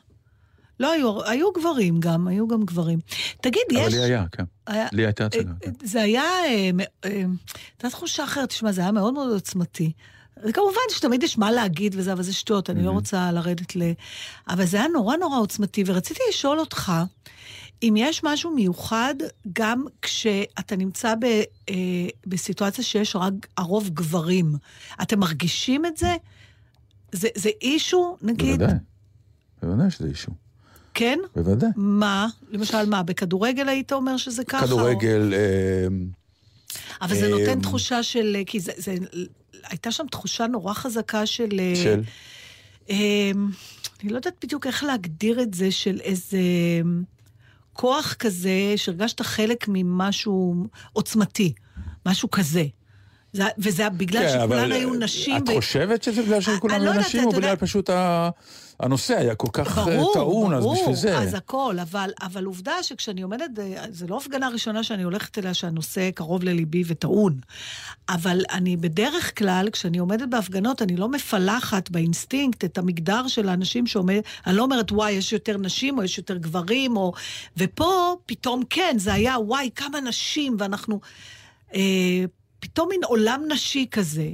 [0.81, 2.99] לא היו, היו גברים גם, היו גם גברים.
[3.41, 3.79] תגיד, יש...
[3.79, 4.45] אבל לי היה, כן.
[4.67, 5.51] היה- לי הייתה הצגה.
[5.51, 5.73] אה, כן.
[5.83, 6.23] זה היה,
[7.03, 9.93] הייתה תחושה אחרת, תשמע, זה היה מאוד מאוד עוצמתי.
[10.53, 13.83] כמובן שתמיד יש מה להגיד וזה, אבל זה שטויות, אני לא רוצה לרדת ל...
[14.49, 16.93] אבל זה היה נורא נורא עוצמתי, ורציתי לשאול אותך,
[17.83, 19.15] אם יש משהו מיוחד
[19.53, 21.75] גם כשאתה נמצא ב, אה,
[22.27, 24.55] בסיטואציה שיש רק הרוב גברים.
[25.03, 26.17] אתם מרגישים את זה?
[27.13, 28.59] זה, זה אישו, נגיד?
[28.59, 28.79] בוודאי.
[29.63, 30.33] בוודאי שזה אישו.
[30.95, 31.19] כן?
[31.37, 31.71] בוודאי.
[31.77, 32.27] מה?
[32.51, 34.65] למשל, מה, בכדורגל היית אומר שזה ככה?
[34.65, 35.87] או- כדורגל, אה,
[37.01, 38.37] אבל זה אמ, נותן תחושה של...
[38.47, 38.95] כי זה, זה...
[39.69, 41.61] הייתה שם תחושה נורא חזקה של...
[41.61, 42.03] אה, של...
[42.89, 43.51] אמ,
[44.03, 46.39] אני לא יודעת בדיוק איך להגדיר את זה, של איזה
[47.73, 51.53] כוח כזה, שהרגשת חלק ממשהו עוצמתי,
[52.07, 52.65] משהו כזה.
[53.35, 55.37] זה, וזה בגלל כן, שכולן היו נשים.
[55.37, 57.91] את ו- חושבת שזה בגלל אני שכולם לא היו יודעת, נשים, או בגלל יודע- פשוט
[57.91, 58.31] ה-
[58.81, 61.19] הנושא היה כל כך אה, ברור, טעון, אז ברור, בשביל זה.
[61.19, 63.51] אז הכל, אבל, אבל עובדה שכשאני עומדת,
[63.91, 67.39] זו לא הפגנה ראשונה שאני הולכת אליה שהנושא קרוב לליבי וטעון.
[68.09, 73.87] אבל אני בדרך כלל, כשאני עומדת בהפגנות, אני לא מפלחת באינסטינקט את המגדר של האנשים
[73.87, 77.13] שעומד, אני לא אומרת, וואי, יש יותר נשים, או יש יותר גברים, או...
[77.57, 81.01] ופה, פתאום כן, זה היה, וואי, כמה נשים, ואנחנו...
[81.75, 81.81] אה,
[82.65, 84.29] פתאום מין עולם נשי כזה,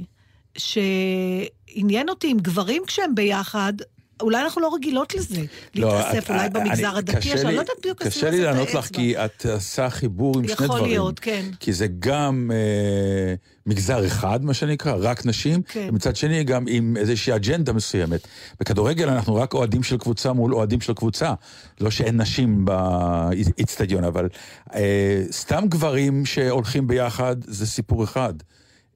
[0.57, 3.73] שעניין אותי עם גברים כשהם ביחד,
[4.21, 5.41] אולי אנחנו לא רגילות לזה,
[5.75, 8.37] לא, להתאסף, את- אולי אני- במגזר הדתי, קשה שאני לי- לא יודעת בדיוק קשה לי
[8.39, 8.87] את לענות לך.
[8.93, 10.85] כי את עושה חיבור עם שני יכול דברים.
[10.85, 11.45] להיות, כן.
[11.59, 13.33] כי זה גם אה,
[13.65, 15.85] מגזר אחד, מה שנקרא, רק נשים, כן.
[15.89, 18.27] ומצד שני גם עם איזושהי אג'נדה מסוימת.
[18.59, 21.33] בכדורגל אנחנו רק אוהדים של קבוצה מול אוהדים של קבוצה.
[21.81, 24.29] לא שאין נשים באיצטדיון, אבל
[24.73, 28.33] אה, סתם גברים שהולכים ביחד זה סיפור אחד.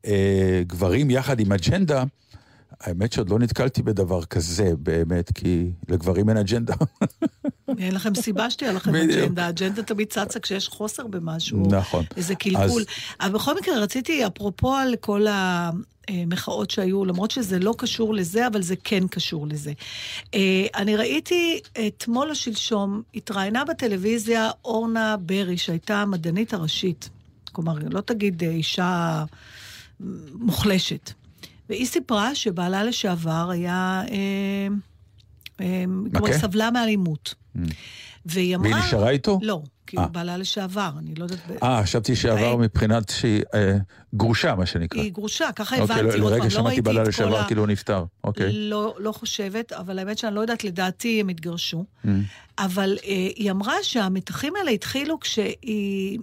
[0.05, 2.03] אה, גברים יחד עם אג'נדה,
[2.81, 6.73] האמת שעוד לא נתקלתי בדבר כזה, באמת, כי לגברים אין אג'נדה.
[7.77, 8.95] אין לכם סיבה שתהיה לכם.
[8.95, 9.49] אג'נדה.
[9.49, 11.67] אג'נדה תמיד צצה כשיש חוסר במשהו.
[11.71, 12.05] נכון.
[12.17, 12.63] איזה קלקול.
[12.63, 12.85] אז-
[13.21, 15.25] אבל בכל מקרה, רציתי, אפרופו על כל
[16.07, 19.73] המחאות שהיו, למרות שזה לא קשור לזה, אבל זה כן קשור לזה.
[20.33, 27.09] אה, אני ראיתי אתמול או שלשום, התראיינה בטלוויזיה אורנה ברי, שהייתה המדענית הראשית.
[27.51, 29.23] כלומר, לא תגיד אישה
[30.33, 31.11] מוחלשת.
[31.69, 34.04] והיא סיפרה שבעלה לשעבר היה...
[34.12, 34.67] אה,
[35.62, 36.39] אה, כלומר, מכה?
[36.39, 37.36] סבלה מאלימות.
[38.25, 38.71] והיא אמרה...
[38.71, 39.39] והיא נשארה איתו?
[39.41, 40.04] לא, כי אה.
[40.04, 41.39] הוא בעלה לשעבר, אני לא יודעת...
[41.63, 43.78] אה, חשבתי שעבר אה, מבחינת שהיא אה,
[44.15, 45.01] גרושה, מה שנקרא.
[45.01, 46.17] היא גרושה, ככה אוקיי, הבנתי.
[46.17, 48.06] לא- עוד פעם, לרגע לא שמעתי בעלה לשעבר כאילו הוא נפטר.
[48.23, 48.51] אוקיי.
[48.51, 51.86] לא, לא חושבת, אבל האמת שאני לא יודעת, לדעתי הם התגרשו.
[52.06, 52.10] Mm.
[52.60, 56.19] אבל אה, היא אמרה שהמתחים האלה התחילו כשהיא...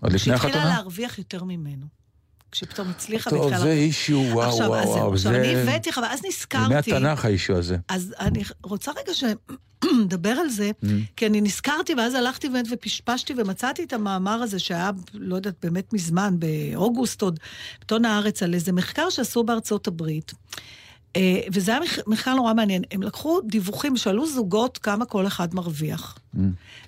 [0.00, 0.74] עוד לפני כשהתחילה החתונה?
[0.74, 1.86] להרוויח יותר ממנו.
[2.52, 3.60] כשהיא פתאום הצליחה טוב, והתחילה...
[3.60, 5.14] זה אישיו, וואו, עכשיו, וואו, אז וואו.
[5.14, 6.74] עכשיו, זה אני הבאתי לך, ואז נזכרתי...
[6.74, 7.76] מהתנ"ך האישיו הזה.
[7.88, 10.86] אז אני רוצה רגע שנדבר על זה, Mm.
[11.16, 15.92] כי אני נזכרתי, ואז הלכתי באמת ופשפשתי ומצאתי את המאמר הזה שהיה, לא יודעת, באמת
[15.92, 17.40] מזמן, באוגוסט עוד,
[17.78, 20.32] בעיתון הארץ, על איזה מחקר שעשו בארצות הברית.
[21.16, 22.82] אה, וזה היה מח- מחקר נורא מעניין.
[22.90, 26.18] הם לקחו דיווחים, שאלו זוגות כמה כל אחד מרוויח,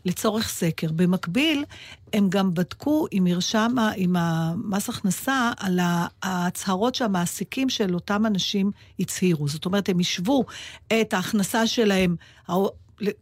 [0.05, 0.93] לצורך סקר.
[0.93, 1.65] במקביל,
[2.13, 5.79] הם גם בדקו עם מרשם, עם המס הכנסה, על
[6.23, 9.49] ההצהרות שהמעסיקים של אותם אנשים הצהירו.
[9.49, 10.45] זאת אומרת, הם השוו
[11.01, 12.17] את ההכנסה שלהם,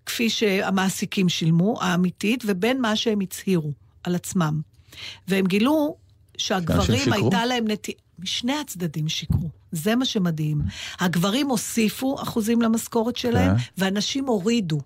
[0.07, 3.73] כפי שהמעסיקים שילמו, האמיתית, ובין מה שהם הצהירו
[4.05, 4.61] על עצמם.
[5.29, 5.97] והם גילו
[6.39, 6.85] שהגברים?
[7.13, 7.99] הייתה להם נטייה...
[8.19, 10.63] משני הצדדים שיקרו, זה מה שמדהים.
[11.01, 13.63] הגברים הוסיפו אחוזים למשכורת שלהם, כן.
[13.79, 14.79] והנשים הורידו.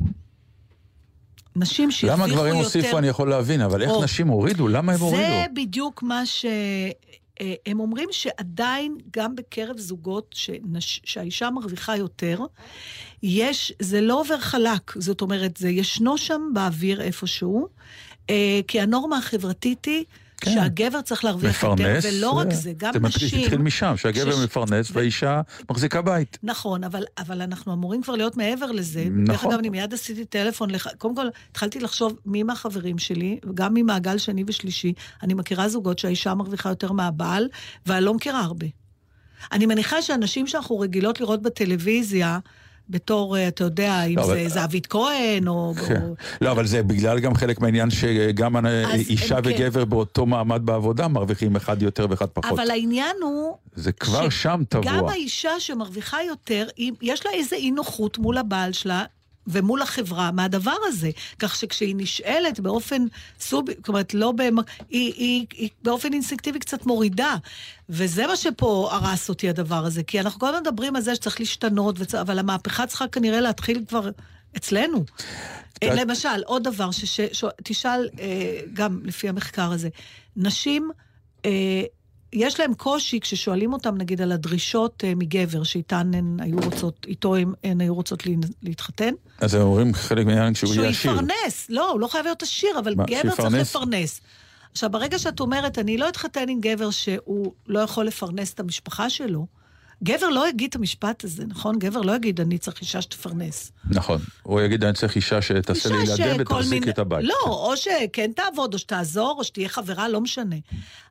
[1.57, 2.41] נשים שהרוויחו למה יותר...
[2.41, 4.05] גברים הוסיפו אני יכול להבין, אבל איך או.
[4.05, 4.69] נשים הורידו?
[4.69, 5.23] למה הם הורידו?
[5.23, 6.45] זה בדיוק מה ש...
[7.41, 11.01] אה, הם אומרים שעדיין, גם בקרב זוגות שנש...
[11.05, 12.39] שהאישה מרוויחה יותר,
[13.23, 14.93] יש, זה לא עובר חלק.
[14.97, 17.69] זאת אומרת, זה ישנו שם באוויר איפשהו,
[18.31, 20.05] אה, כי הנורמה החברתית היא
[20.45, 20.55] כן.
[20.55, 21.99] שהגבר צריך להרוויח יותר.
[22.03, 23.41] ולא רק אה, זה, גם זה נשים...
[23.41, 26.39] התחיל משם, שהגבר שש- מפרנס והאישה מחזיקה בית.
[26.43, 29.05] נכון, אבל, אבל אנחנו אמורים כבר להיות מעבר לזה.
[29.11, 29.25] נכון.
[29.25, 30.89] דרך אגב, אני מיד עשיתי טלפון לך.
[30.99, 36.35] קודם כל, התחלתי לחשוב מי מהחברים שלי, וגם ממעגל שני ושלישי, אני מכירה זוגות שהאישה
[36.35, 37.49] מרוויחה יותר מהבעל,
[37.87, 38.67] ואני לא מכירה הרבה.
[39.53, 42.39] אני מניחה שאנשים שאנחנו רגילות לראות בטלוויזיה,
[42.93, 45.75] בתור, אה, אתה יודע, אם לא, זה אבל- זהבית כהן, או...
[45.89, 46.03] כן.
[46.03, 46.15] או...
[46.41, 49.51] לא, אבל זה בגלל גם חלק מהעניין שגם אז אישה כן.
[49.51, 52.59] וגבר באותו מעמד בעבודה מרוויחים אחד יותר ואחד פחות.
[52.59, 53.57] אבל העניין הוא...
[53.75, 55.11] זה כבר ש- שם גם טבוע.
[55.13, 56.67] האישה שמרוויחה יותר,
[57.03, 59.05] יש לה איזו אי נוחות מול הבעל שלה.
[59.47, 63.03] ומול החברה מהדבר הזה, כך שכשהיא נשאלת באופן
[63.41, 63.65] סוב...
[63.77, 64.57] זאת אומרת, לא במ...
[64.91, 67.37] היא, היא, היא באופן אינסטינקטיבי קצת מורידה.
[67.89, 71.41] וזה מה שפה הרס אותי הדבר הזה, כי אנחנו כל הזמן מדברים על זה שצריך
[71.41, 72.15] להשתנות, וצ...
[72.15, 74.11] אבל המהפכה צריכה כנראה להתחיל כבר
[74.57, 75.05] אצלנו.
[75.75, 77.21] קצת- למשל, עוד דבר, שש...
[77.21, 77.45] ש...
[77.65, 79.89] תשאל, אה, גם לפי המחקר הזה,
[80.37, 80.91] נשים...
[82.33, 87.37] יש להם קושי כששואלים אותם, נגיד, על הדרישות אה, מגבר שאיתן הן היו רוצות, איתו
[87.37, 89.15] הן, היו רוצות לה, להתחתן.
[89.41, 91.13] אז הם אומרים חלק מהעניין שהוא שהוא יהיה עשיר.
[91.13, 91.67] יפרנס.
[91.69, 93.77] לא, הוא לא חייב להיות עשיר, אבל מה, גבר צריך שיפרנס?
[93.77, 94.21] לפרנס.
[94.73, 99.11] עכשיו, ברגע שאת אומרת, אני לא אתחתן עם גבר שהוא לא יכול לפרנס את המשפחה
[99.11, 99.47] שלו,
[100.05, 101.79] גבר לא יגיד את המשפט הזה, נכון?
[101.79, 103.73] גבר לא יגיד, אני צריך אישה שתפרנס.
[103.91, 104.19] נכון.
[104.43, 107.25] הוא יגיד, אני צריך אישה שתעשה לי ילדים ותחזיק מיני- את הבית.
[107.25, 110.57] לא, או שכן תעבוד, או שתעזור, או שתהיה חברה, לא משנה.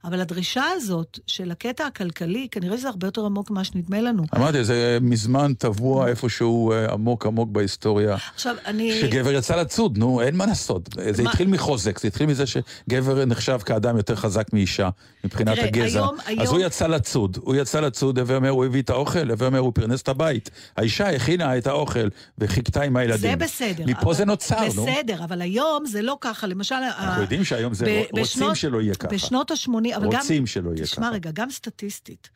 [0.03, 4.23] אבל הדרישה הזאת של הקטע הכלכלי, כנראה שזה הרבה יותר עמוק ממה שנדמה לנו.
[4.35, 8.17] אמרתי, זה מזמן טבוע איפשהו אה, עמוק עמוק בהיסטוריה.
[8.35, 9.01] עכשיו, אני...
[9.01, 10.89] שגבר יצא לצוד, נו, אין מה לעשות.
[11.11, 14.89] זה מה- התחיל מחוזק, זה התחיל מזה שגבר נחשב כאדם יותר חזק מאישה,
[15.23, 15.99] מבחינת תראה, הגזע.
[15.99, 19.31] היום- אז היום- הוא יצא לצוד, הוא יצא לצוד, הווי אומר, הוא הביא את האוכל,
[19.31, 20.49] הווי אומר, הוא פרנס את הבית.
[20.77, 23.21] האישה הכינה את האוכל וחיכתה עם הילדים.
[23.31, 23.83] זה בסדר.
[23.87, 24.85] מפה אבל- זה נוצר, נו.
[24.85, 26.47] בסדר, אבל היום זה לא ככה.
[26.47, 26.75] למשל...
[26.75, 27.89] אנחנו יודעים שהיום זה, ב-
[28.19, 29.07] רוצים בשנות- שלא יהיה ככה.
[29.07, 30.19] בשנות ה-80, אבל גם...
[30.19, 31.15] רוצים שלא יהיה תשמע ככה.
[31.15, 32.29] רגע, גם סטטיסטית.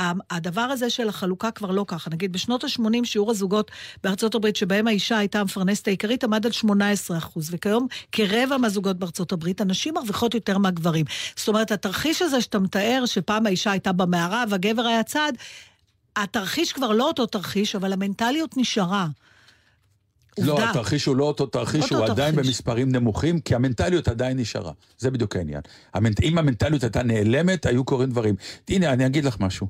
[0.00, 2.10] ה- הדבר הזה של החלוקה כבר לא ככה.
[2.10, 3.70] נגיד, בשנות ה-80 שיעור הזוגות
[4.04, 9.32] בארצות הברית שבהם האישה הייתה המפרנסת העיקרית עמד על 18 אחוז, וכיום כרבע מהזוגות בארצות
[9.32, 11.04] הברית, הנשים מרוויחות יותר מהגברים.
[11.36, 15.32] זאת אומרת, התרחיש הזה שאתה מתאר, שפעם האישה הייתה במערה והגבר היה צד,
[16.22, 19.06] התרחיש כבר לא אותו תרחיש, אבל המנטליות נשארה.
[20.38, 20.70] לא, עובדה.
[20.70, 22.46] התרחיש הוא לא אותו תרחיש, אותו הוא עדיין תרחיש.
[22.48, 24.72] במספרים נמוכים, כי המנטליות עדיין נשארה.
[24.98, 25.60] זה בדיוק העניין.
[25.94, 28.34] המנ- אם המנטליות הייתה נעלמת, היו קורים דברים.
[28.68, 29.66] הנה, אני אגיד לך משהו.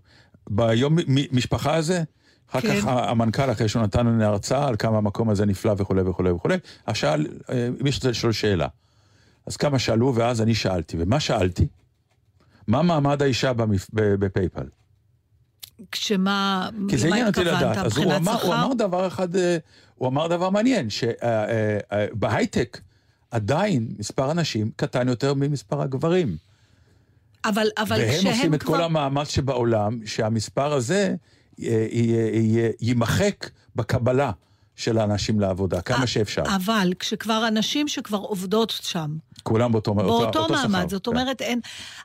[0.51, 2.03] ביום מ- משפחה הזה,
[2.51, 2.81] אחר כן.
[2.81, 6.57] כך המנכ"ל, אחרי שהוא נתן לנו הרצאה על כמה המקום הזה נפלא וכולי וכולי וכולי,
[6.87, 8.67] אז שאל, אה, מי שרוצה לשאול שאלה.
[9.47, 10.97] אז כמה שאלו, ואז אני שאלתי.
[11.01, 11.67] ומה שאלתי?
[12.67, 14.65] מה מעמד האישה במפ- בפייפל?
[15.93, 16.69] כשמה...
[16.89, 17.45] כי זה עניין אותי?
[17.45, 17.77] לדעת.
[17.77, 18.55] אז הוא אמר, הוא?
[18.55, 19.57] אמר דבר אחד, אה,
[19.95, 22.81] הוא אמר דבר מעניין, שבהייטק
[23.31, 26.37] עדיין מספר הנשים קטן יותר ממספר הגברים.
[27.45, 28.77] אבל, אבל והם כשהם עושים את כבר...
[28.77, 31.15] כל המאמץ שבעולם, שהמספר הזה
[31.63, 31.87] אה,
[32.81, 34.31] יימחק בקבלה
[34.77, 36.43] של האנשים לעבודה, כמה שאפשר.
[36.57, 40.69] אבל כשכבר הנשים שכבר עובדות שם, כולם באותו אותו- באותו אותו שכר.
[40.69, 41.11] מעמד, זאת כן.
[41.11, 41.61] אומרת אין...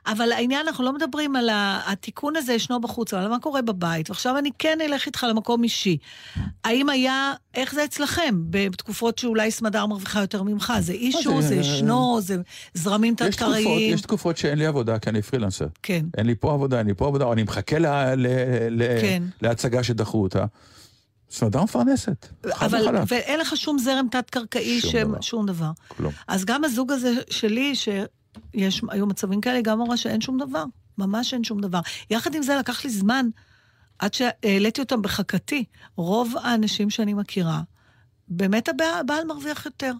[0.06, 1.80] אבל העניין, אנחנו לא מדברים על ה...
[1.86, 4.10] התיקון הזה ישנו בחוץ, אבל מה קורה בבית?
[4.10, 5.96] ועכשיו אני כן אלך איתך למקום אישי.
[6.64, 7.32] האם היה...
[7.54, 8.34] איך זה אצלכם?
[8.50, 10.72] בתקופות שאולי סמדר מרוויחה יותר ממך?
[10.80, 12.36] זה אישו, זה- זה ישנו, זה
[12.74, 13.94] זרמים יש תת-קריים?
[13.94, 15.66] יש תקופות שאין לי עבודה, כי אני פרילנסר.
[15.82, 16.04] כן.
[16.16, 17.76] אין לי פה עבודה, אין לי פה עבודה, אני מחכה
[19.00, 19.22] כן.
[19.42, 20.44] להצגה שדחו אותה.
[21.34, 22.26] סמדר מפרנסת.
[22.52, 23.04] חד אבל, וחלק.
[23.08, 25.20] ואין לך שום זרם תת-קרקעי, שום שם- דבר.
[25.20, 25.70] שום דבר.
[25.88, 26.12] כלום.
[26.28, 30.64] אז גם הזוג הזה שלי, שיש, היו מצבים כאלה, גם אמרה שאין שום דבר.
[30.98, 31.80] ממש אין שום דבר.
[32.10, 33.26] יחד עם זה לקח לי זמן
[33.98, 35.64] עד שהעליתי אותם בחכתי.
[35.96, 37.60] רוב האנשים שאני מכירה,
[38.28, 39.92] באמת הבעל מרוויח יותר.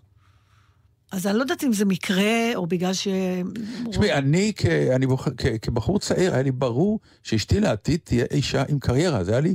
[1.12, 2.22] אז אני לא יודעת אם זה מקרה,
[2.54, 3.08] או בגלל ש...
[3.90, 8.62] תשמעי, אני, כ- אני בוח- כ- כבחור צעיר, היה לי ברור שאשתי לעתיד תהיה אישה
[8.68, 9.24] עם קריירה.
[9.24, 9.54] זה היה לי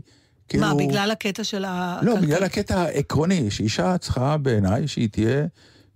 [0.49, 0.63] כאילו...
[0.63, 1.99] מה, בגלל הקטע של ה...
[2.01, 5.45] לא, בגלל הקטע העקרוני, שאישה צריכה בעיניי שהיא תהיה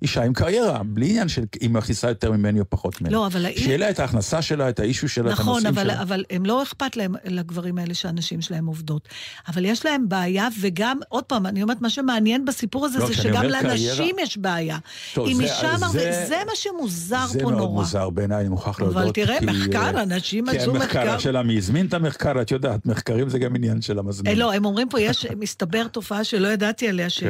[0.03, 3.13] אישה עם קריירה, בלי עניין של אם היא מכניסה יותר ממני או פחות ממני.
[3.13, 6.01] לא, אבל שיהיה לה את ההכנסה שלה, את האישו שלה, את נכון, הנושאים אבל, שלה.
[6.01, 9.07] אבל הם לא אכפת להם, לגברים האלה שהנשים שלהם עובדות.
[9.47, 13.13] אבל יש להם בעיה, וגם, עוד פעם, אני אומרת, מה שמעניין בסיפור הזה לא, זה
[13.13, 14.77] שגם לנשים קריירה- יש בעיה.
[15.13, 17.69] טוב, זה- אישה זה- מרוויחת, זה מה שמוזר זה פה מאוד נורא.
[17.81, 19.15] מוזר בעיניי, אני מוכרח אבל להודות.
[19.15, 20.85] תראה, כי, מחקר, אה, אנשים כן, עשו מחקר.
[20.85, 21.15] מחקר.
[21.15, 24.37] השאלה מי הזמין את המחקר, את יודעת, מחקרים זה גם עניין של אה, המזמין.
[24.37, 27.23] לא, הם אומרים פה, יש, מסתבר תופעה שלא ידעתי עליה, ש...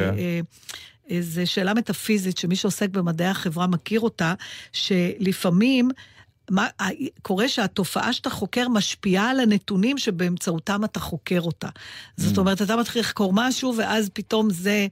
[1.20, 4.34] זו שאלה מטאפיזית שמי שעוסק במדעי החברה מכיר אותה,
[4.72, 5.90] שלפעמים...
[6.50, 6.68] מה,
[7.22, 11.68] קורה שהתופעה שאתה חוקר משפיעה על הנתונים שבאמצעותם אתה חוקר אותה.
[12.16, 14.86] זאת אומרת, אתה מתחיל לחקור משהו, ואז פתאום זה,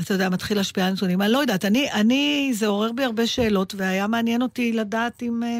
[0.00, 1.22] אתה יודע, מתחיל להשפיע על הנתונים.
[1.22, 5.42] אני לא יודעת, אני, אני, זה עורר בי הרבה שאלות, והיה מעניין אותי לדעת אם
[5.42, 5.58] אה,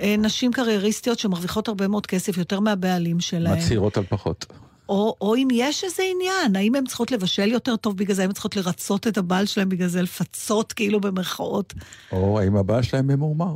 [0.00, 3.58] אה, נשים קרייריסטיות שמרוויחות הרבה מאוד כסף, יותר מהבעלים שלהם.
[3.58, 4.46] מצהירות על פחות.
[4.88, 8.30] או, או אם יש איזה עניין, האם הן צריכות לבשל יותר טוב בגלל זה, האם
[8.30, 11.74] הן צריכות לרצות את הבעל שלהם בגלל זה, לפצות כאילו במרכאות.
[12.12, 13.54] או האם הבעל שלהם ממורמר.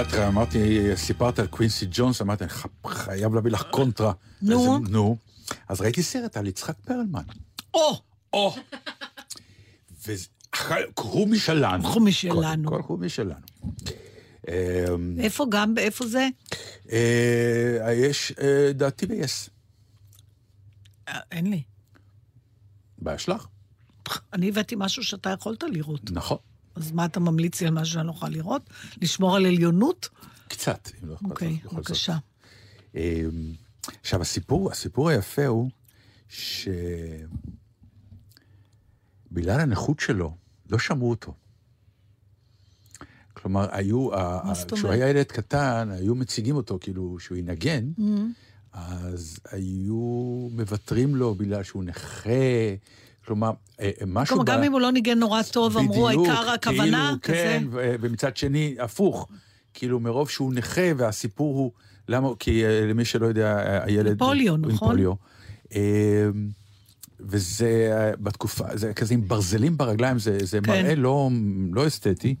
[0.00, 2.52] יודעת, אמרתי, סיפרת על קווינסי ג'ונס, אמרתי, אני
[2.86, 4.12] חייב להביא לך קונטרה.
[4.42, 4.78] נו.
[4.78, 5.16] נו.
[5.68, 7.22] אז ראיתי סרט על יצחק פרלמן.
[7.74, 8.02] או!
[8.32, 8.54] או!
[10.06, 11.82] וקחו משלנו.
[11.82, 12.84] קחו משלנו.
[12.86, 13.34] כל, משלנו.
[14.48, 14.54] אמ,
[15.18, 16.28] איפה גם, איפה זה?
[16.92, 19.50] אה, יש, אה, דעתי ב-yes.
[21.08, 21.62] אה, אין לי.
[22.98, 23.46] בעיה שלך?
[24.32, 26.10] אני הבאתי משהו שאתה יכולת לראות.
[26.10, 26.38] נכון.
[26.80, 28.70] אז מה אתה ממליץ לי על משהו שאני לא יכולה לראות?
[29.02, 30.08] לשמור על עליונות?
[30.48, 31.30] קצת, אם לא אכפת לך.
[31.30, 31.58] אוקיי.
[31.72, 32.16] בבקשה.
[32.96, 33.22] אה,
[34.00, 35.70] עכשיו, הסיפור, הסיפור היפה הוא
[36.28, 36.80] שבגלל
[39.60, 40.36] הנכות שלו,
[40.70, 41.34] לא שמעו אותו.
[43.34, 44.08] כלומר, היו,
[44.44, 44.90] מה זאת כשהוא?
[44.90, 48.02] היה ילד קטן, היו מציגים אותו כאילו שהוא ינגן, Mm-hmm.
[48.72, 52.30] אז היו מוותרים לו בגלל שהוא נכה,
[53.30, 53.50] כלומר,
[53.80, 54.36] אה, משהו...
[54.36, 57.58] כלומר, גם אם הוא לא ניגן נורא טוב, אמרו, בדיוק, העיקר הכוונה, כאילו, כזה.
[57.60, 59.28] כן, ומצד שני, הפוך.
[59.74, 61.70] כאילו, מרוב שהוא נכה, והסיפור הוא...
[62.08, 62.28] למה?
[62.38, 64.18] כי אה, למי שלא יודע, אה, הילד...
[64.18, 64.88] פוליו, נכון?
[64.88, 65.12] פוליו.
[65.74, 66.28] אה,
[67.20, 70.70] וזה אה, בתקופה, זה כזה עם ברזלים ברגליים, זה, זה כן.
[70.70, 71.30] מראה לא,
[71.72, 72.34] לא אסתטי.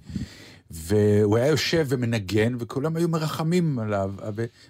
[0.70, 4.14] והוא היה יושב ומנגן, וכולם היו מרחמים עליו,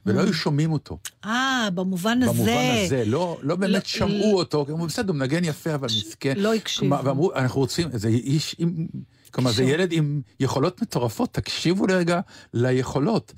[0.07, 0.99] ולא היו שומעים אותו.
[1.25, 2.33] אה, במובן הזה.
[2.33, 5.87] במובן הזה, לא, לא באמת לא- שמעו אותו, כי אמרו, בסדר, הוא מנגן יפה, אבל
[5.87, 6.35] מסכן.
[6.37, 7.05] לא הקשיבו.
[7.05, 8.87] ואמרו, אנחנו רוצים, זה איש עם,
[9.31, 9.65] כלומר, זה.
[9.65, 12.21] ילד עם יכולות מטורפות, תקשיבו לרגע
[12.55, 13.33] ליכולות.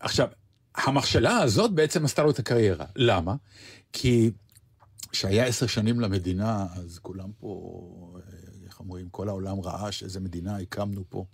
[0.00, 0.28] עכשיו,
[0.76, 2.84] המכשלה הזאת בעצם עשתה לו את הקריירה.
[2.96, 3.34] למה?
[3.92, 4.30] כי
[5.12, 7.80] כשהיה עשר שנים למדינה, אז כולם פה,
[8.16, 8.20] אה,
[8.80, 11.24] איך אומרים, כל העולם רעש איזה מדינה הקמנו פה.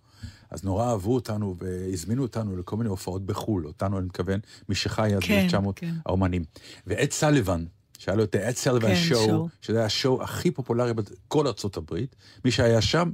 [0.50, 5.14] אז נורא אהבו אותנו והזמינו אותנו לכל מיני הופעות בחו"ל, אותנו, אני מתכוון, מי שחי
[5.14, 5.94] אז כן, ב-1900, כן.
[6.06, 6.44] האומנים.
[6.86, 7.64] ואד סליבן,
[7.98, 9.48] שהיה לו את האד סליבן כן, שואו, שואו.
[9.60, 13.10] שזה היה השואו הכי פופולרי בכל ארצות הברית, מי שהיה שם,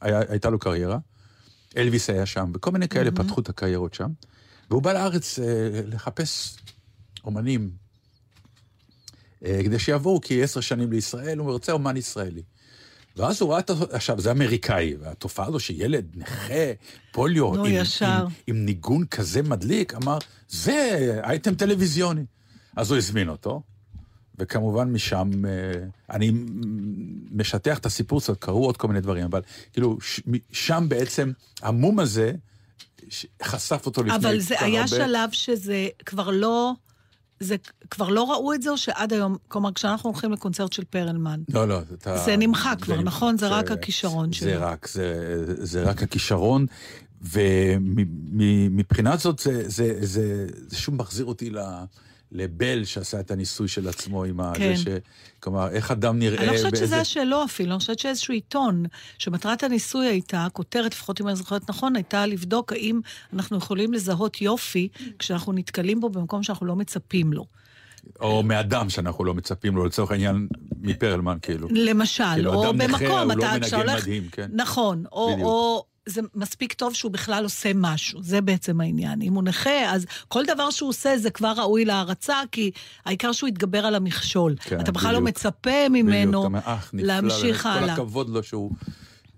[0.00, 0.98] היה, הייתה לו קריירה.
[1.76, 4.10] אלוויס היה שם, וכל מיני כאלה פתחו את הקריירות שם.
[4.70, 5.44] והוא בא לארץ אה,
[5.84, 6.56] לחפש
[7.24, 7.70] אומנים,
[9.44, 12.42] אה, כדי שיבואו, כי עשר שנים לישראל, הוא רוצה אומן ישראלי.
[13.18, 13.70] ואז הוא ראה את...
[13.92, 16.72] עכשיו, זה אמריקאי, והתופעה הזו שילד נכה,
[17.12, 17.64] פוליו, עם.
[18.22, 22.24] עם, עם ניגון כזה מדליק, אמר, זה אייטם טלוויזיוני.
[22.76, 23.62] אז הוא הזמין אותו,
[24.38, 25.50] וכמובן משם, אה,
[26.10, 26.32] אני
[27.30, 29.40] משטח את הסיפור קצת, קרו עוד כל מיני דברים, אבל
[29.72, 29.98] כאילו,
[30.52, 32.32] שם בעצם המום הזה
[33.42, 36.72] חשף אותו לפני אבל זה היה הרבה- שלב שזה כבר לא...
[37.40, 37.56] זה
[37.90, 41.68] כבר לא ראו את זה, או שעד היום, כלומר, כשאנחנו הולכים לקונצרט של פרלמן, לא,
[41.68, 42.16] לא, אתה...
[42.16, 43.06] זה נמחק כבר, נמחק.
[43.06, 43.38] נכון?
[43.38, 44.50] זה רק הכישרון זה שלו.
[44.60, 46.66] רק, זה, זה רק הכישרון,
[47.22, 51.58] ומבחינה זאת זה, זה, זה, זה שוב מחזיר אותי ל...
[52.32, 54.52] לבל שעשה את הניסוי של עצמו עם ה...
[54.54, 54.76] כן.
[54.76, 54.86] זה ש...
[55.40, 56.86] כלומר, איך אדם נראה אני לא חושבת באיזה...
[56.86, 58.84] שזה השאלו אפילו, אני חושבת שאיזשהו עיתון,
[59.18, 63.00] שמטרת הניסוי הייתה, הכותרת, לפחות אם אני זוכרת נכון, הייתה לבדוק האם
[63.32, 67.44] אנחנו יכולים לזהות יופי כשאנחנו נתקלים בו במקום שאנחנו לא מצפים לו.
[68.20, 70.48] או מאדם שאנחנו לא מצפים לו, לצורך העניין,
[70.80, 71.68] מפרלמן, כאילו.
[71.70, 73.96] למשל, כאילו, או אדם נכה, במקום, הוא לא אתה, מנגן.
[73.96, 74.50] מדהים, כן.
[74.52, 75.36] נכון, או.
[75.42, 79.22] או זה מספיק טוב שהוא בכלל עושה משהו, זה בעצם העניין.
[79.22, 82.70] אם הוא נכה, אז כל דבר שהוא עושה זה כבר ראוי להערצה, כי
[83.04, 84.54] העיקר שהוא יתגבר על המכשול.
[84.60, 85.36] כן, אתה בכלל לא בדיוק.
[85.36, 87.82] מצפה בדיוק, ממנו "אה, נפלא, להמשיך הלאה.
[87.96, 88.72] כל הכבוד לו שהוא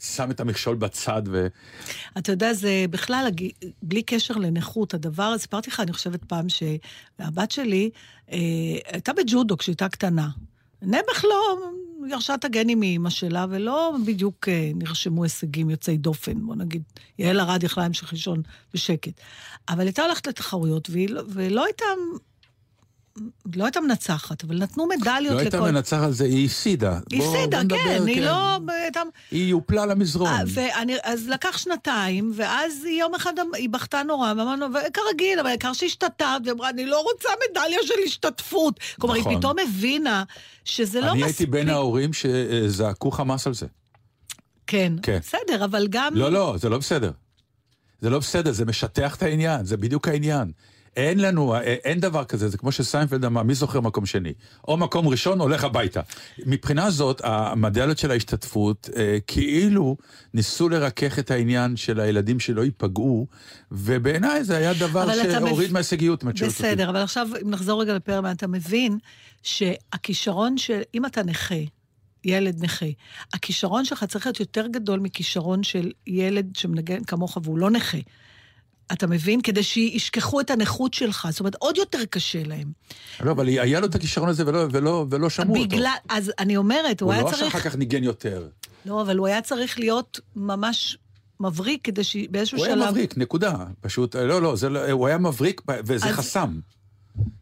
[0.01, 1.47] שם את המכשול בצד, ו...
[2.19, 3.29] אתה יודע, זה בכלל,
[3.83, 7.91] בלי קשר לנכות, הדבר סיפרתי לך, אני חושבת פעם, שהבת שלי
[8.33, 8.39] אה,
[8.93, 10.29] הייתה בג'ודו כשהייתה קטנה.
[10.83, 11.59] נעבך לא
[12.09, 16.83] ירשה את הגנים מאימא שלה, ולא בדיוק אה, נרשמו הישגים יוצאי דופן, בוא נגיד.
[17.19, 18.43] יעל ארד יכלה להמשיך לישון
[18.75, 19.21] בשקט.
[19.69, 21.85] אבל הייתה הולכת לתחרויות, והיא לא- ולא הייתה...
[23.55, 25.57] לא הייתה מנצחת, אבל נתנו מדליות לא לכל...
[25.57, 26.99] הייתה מנצחת זה, היא הפסידה.
[27.11, 28.59] היא הפסידה, כן, היא לא...
[28.69, 29.01] הייתה...
[29.31, 30.29] היא הופלה למזרון.
[30.29, 30.43] אה,
[31.03, 36.27] אז לקח שנתיים, ואז יום אחד אמ- היא בכתה נורא, ואמרנו, וכרגיל, אבל העיקר שהשתתפת,
[36.45, 38.81] והיא אמרה, אני לא רוצה מדליה של השתתפות.
[39.01, 39.39] כלומר, היא נכון.
[39.39, 40.25] פתאום הבינה
[40.65, 41.25] שזה לא אני מספיק.
[41.25, 43.67] הייתי בין ההורים שזעקו חמאס על זה.
[44.67, 45.19] כן, כן.
[45.19, 46.15] בסדר, אבל גם...
[46.15, 47.11] לא, לא, זה לא בסדר.
[48.01, 50.53] זה לא בסדר, זה משטח את העניין, זה בדיוק העניין.
[50.97, 54.33] אין לנו, אה, אין דבר כזה, זה כמו שסיינפלד אמר, מי זוכר מקום שני?
[54.69, 56.01] או מקום ראשון, הולך הביתה.
[56.47, 59.97] מבחינה זאת, המדליות של ההשתתפות, אה, כאילו
[60.35, 63.27] ניסו לרכך את העניין של הילדים שלא ייפגעו,
[63.73, 66.21] ובעיניי זה היה דבר שהוריד מב- מההישגיות.
[66.21, 66.47] שואלת אותי.
[66.47, 68.99] בסדר, אבל עכשיו, אם נחזור רגע לפרלמן, אתה מבין
[69.43, 70.81] שהכישרון של...
[70.95, 71.55] אם אתה נכה,
[72.25, 72.87] ילד נכה,
[73.35, 77.99] הכישרון שלך צריך להיות יותר גדול מכישרון של ילד שמנגן כמוך והוא לא נכה.
[78.93, 79.41] אתה מבין?
[79.43, 81.29] כדי שישכחו את הנכות שלך.
[81.31, 82.73] זאת אומרת, עוד יותר קשה להם.
[83.21, 85.69] לא, אבל היה לו את הכישרון הזה ולא, ולא, ולא שמעו אותו.
[85.69, 85.95] בגלל...
[86.09, 87.53] אז אני אומרת, הוא, הוא היה לא צריך...
[87.53, 88.49] שאחר כך ניגן יותר.
[88.87, 90.99] לא, אבל הוא היה צריך להיות ממש
[91.41, 92.79] מבריק כדי שבאיזשהו הוא שלב...
[92.79, 93.55] היה מבריק, נקודה.
[93.81, 96.61] פשוט, לא, לא, זה לא, הוא היה מבריק, וזה אז- חסם.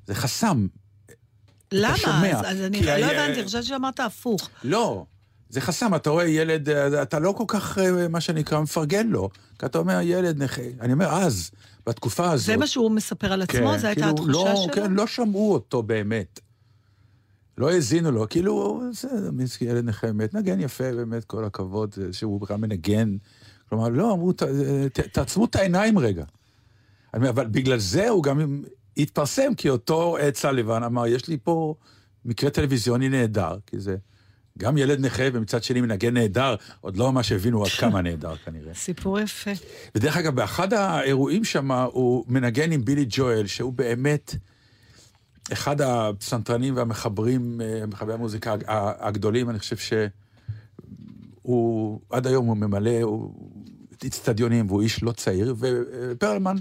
[0.06, 0.66] זה חסם.
[1.72, 1.96] למה?
[1.96, 4.48] שומע, אז, אז אני לא הבנתי, אני חושבת שאמרת הפוך.
[4.64, 5.04] לא,
[5.50, 5.94] זה חסם.
[5.94, 9.30] אתה רואה ילד, אתה לא כל כך, אה, מה שנקרא, מפרגן לו.
[9.58, 10.62] כי אתה אומר, ילד נכה.
[10.80, 11.50] אני אומר, אז,
[11.86, 12.46] בתקופה הזאת...
[12.46, 13.68] זה מה שהוא מספר על עצמו?
[13.72, 14.74] כן, זו הייתה כאילו, התחושה לא, שלו?
[14.74, 16.40] כן, לא שמעו אותו באמת.
[17.58, 22.12] לא האזינו לו, כאילו, בסדר, מינסקי ילד נכה, באמת נגן יפה, באמת, כל הכבוד, אה,
[22.12, 23.16] שהוא בכלל מנגן.
[23.68, 24.32] כלומר, לא, אמרו,
[25.12, 26.24] תעצמו את העיניים רגע.
[27.14, 28.62] אומר, אבל בגלל זה הוא גם
[28.96, 31.74] התפרסם כי אותו עד סליבן אמר, יש לי פה
[32.24, 33.96] מקרה טלוויזיוני נהדר, כי זה
[34.58, 38.74] גם ילד נכה ומצד שני מנגן נהדר, עוד לא ממש הבינו עד כמה נהדר כנראה.
[38.74, 39.50] סיפור יפה.
[39.94, 44.34] ודרך אגב, באחד האירועים שם הוא מנגן עם בילי ג'ואל, שהוא באמת
[45.52, 48.64] אחד הפסנתרנים והמחברים, אה, מחברי המוזיקה הג-
[49.00, 49.76] הגדולים, אני חושב
[51.42, 53.34] שהוא, עד היום הוא ממלא הוא,
[54.06, 56.56] אצטדיונים, והוא איש לא צעיר, ופרלמן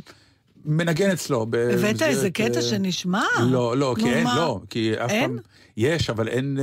[0.66, 1.42] מנגן אצלו.
[1.74, 3.24] הבאת איזה קטע אה, שנשמע?
[3.52, 4.28] לא, לא, כי אין?
[4.28, 5.30] לא, כי אף אין?
[5.30, 5.38] פעם...
[5.78, 6.58] יש, אבל אין...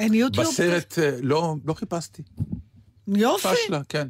[0.00, 0.46] אין יוטיוב?
[0.46, 2.22] בסרט, אה, לא, לא חיפשתי.
[3.08, 3.48] יופי.
[3.64, 4.08] פשלה, כן.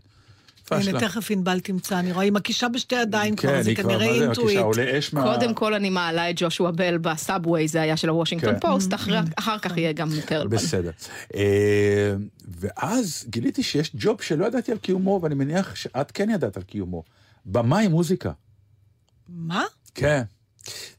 [0.71, 1.01] הנה, פשלה.
[1.01, 4.61] תכף ענבל תמצא, אני רואה, היא מקישה בשתי ידיים כן, כבר, זה כנראה אינטואיט.
[5.23, 8.61] קודם כל אני מעלה את ג'ושוע בל בסאבווי, זה היה של הוושינגטון כן.
[8.61, 10.51] פוסט, אחרי- אחר כך יהיה גם פרלמן.
[10.51, 10.91] בסדר.
[11.35, 12.15] אה,
[12.61, 17.03] ואז גיליתי שיש ג'וב שלא ידעתי על קיומו, ואני מניח שאת כן ידעת על קיומו.
[17.47, 18.33] במאי מוזיקה.
[19.29, 19.65] מה?
[19.95, 20.23] כן.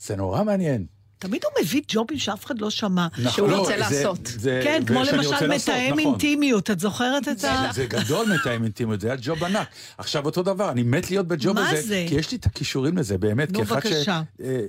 [0.02, 0.86] זה נורא מעניין.
[1.22, 3.08] תמיד הוא מביא ג'ובים שאף אחד לא שמע.
[3.30, 4.20] שהוא לא, רוצה זה- לעשות.
[4.26, 6.00] זה- כן, כמו ושאני רוצה למשל לעשות, מתאם נכון.
[6.12, 7.70] אינטימיות, את זוכרת את ה...
[7.74, 9.68] זה גדול מתאם אינטימיות, זה היה ג'וב ענק.
[9.98, 12.06] עכשיו אותו דבר, אני מת להיות בג'וב הזה, זה?
[12.10, 14.22] כי יש לי את הכישורים לזה, באמת, נו, כאחד בבקשה.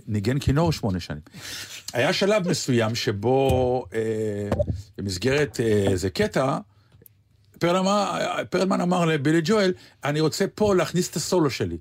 [0.09, 1.21] שניגן כינור שמונה שנים.
[1.93, 4.01] היה שלב מסוים שבו אה,
[4.99, 6.59] במסגרת אה, איזה קטע,
[7.59, 8.19] פרלמן,
[8.51, 9.73] פרלמן אמר לבילי ג'ואל,
[10.05, 11.77] אני רוצה פה להכניס את הסולו שלי.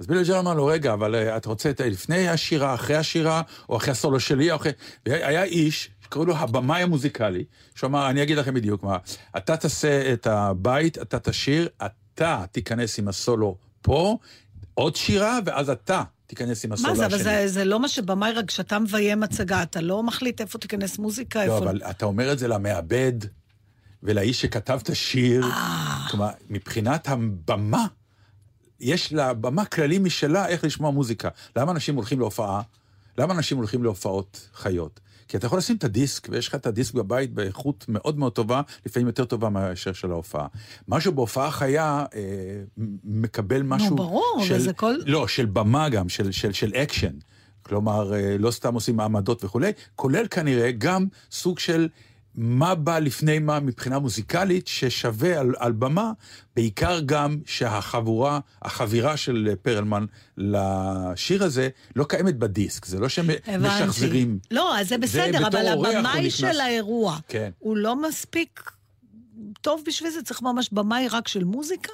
[0.00, 3.42] אז בילי ג'ואל אמר לו, רגע, אבל אה, אתה רוצה את לפני השירה, אחרי השירה,
[3.68, 4.72] או אחרי הסולו שלי, או אחרי...
[5.06, 7.44] והיה איש, שקראו לו הבמאי המוזיקלי,
[7.74, 8.96] שהוא אמר, אני אגיד לכם בדיוק מה,
[9.36, 14.18] אתה תעשה את הבית, אתה תשיר, אתה תיכנס עם הסולו פה,
[14.74, 17.18] עוד שירה, ואז אתה תיכנס עם הסולו מה השני.
[17.18, 20.58] זה, אבל זה, זה לא מה שבמאי, רק כשאתה מביים הצגה, אתה לא מחליט איפה
[20.58, 21.64] תיכנס מוזיקה, לא, איפה...
[21.64, 23.12] אבל אתה אומר את זה למעבד
[24.02, 25.44] ולאיש שכתב את השיר.
[25.44, 26.06] אה.
[26.10, 27.86] כלומר, מבחינת הבמה,
[28.80, 31.28] יש לבמה כללים משלה איך לשמוע מוזיקה.
[31.56, 32.62] למה אנשים הולכים להופעה?
[33.18, 35.00] למה אנשים הולכים להופעות חיות?
[35.28, 38.62] כי אתה יכול לשים את הדיסק, ויש לך את הדיסק בבית באיכות מאוד מאוד טובה,
[38.86, 40.46] לפעמים יותר טובה מאשר של ההופעה.
[40.88, 42.20] משהו בהופעה חיה אה,
[43.04, 43.96] מקבל משהו...
[43.96, 47.12] ברור, של, וזה כל- לא, של במה גם, של, של, של אקשן.
[47.62, 51.88] כלומר, אה, לא סתם עושים מעמדות וכולי, כולל כנראה גם סוג של
[52.34, 56.12] מה בא לפני מה מבחינה מוזיקלית, ששווה על, על במה,
[56.56, 60.06] בעיקר גם שהחבורה, החבירה של פרלמן
[60.36, 63.26] לשיר הזה, לא קיימת בדיסק, זה לא שהם.
[63.60, 64.38] משחזרים.
[64.50, 66.32] לא, אז זה בסדר, בתור אבל הבמאי נכנס.
[66.32, 67.50] של האירוע, כן.
[67.58, 68.70] הוא לא מספיק
[69.60, 70.22] טוב בשביל זה?
[70.22, 71.92] צריך ממש במאי רק של מוזיקה?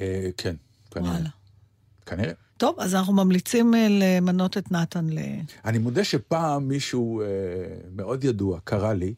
[0.00, 0.54] אה, כן,
[0.90, 1.10] כנראה.
[1.10, 1.28] וואלה.
[2.06, 2.32] כנראה.
[2.56, 5.18] טוב, אז אנחנו ממליצים אה, למנות את נתן ל...
[5.64, 7.26] אני מודה שפעם מישהו אה,
[7.94, 9.14] מאוד ידוע קרא לי,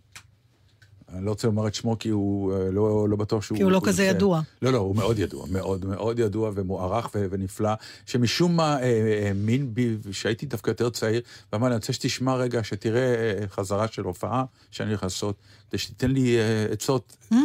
[1.15, 3.57] אני לא רוצה לומר את שמו כי הוא אה, לא, לא בטוח שהוא...
[3.57, 4.03] כי הוא לא הוא כזה זה.
[4.05, 4.41] ידוע.
[4.63, 7.71] לא, לא, הוא מאוד ידוע, מאוד מאוד ידוע ומוערך ו- ונפלא,
[8.07, 11.21] שמשום מה אה, האמין בי, שהייתי דווקא יותר צעיר,
[11.53, 15.37] ואמר לי, אני רוצה שתשמע רגע, שתראה אה, חזרה של הופעה שאני הולך לעשות,
[15.71, 17.37] כדי שתיתן לי אה, עצות, Mm.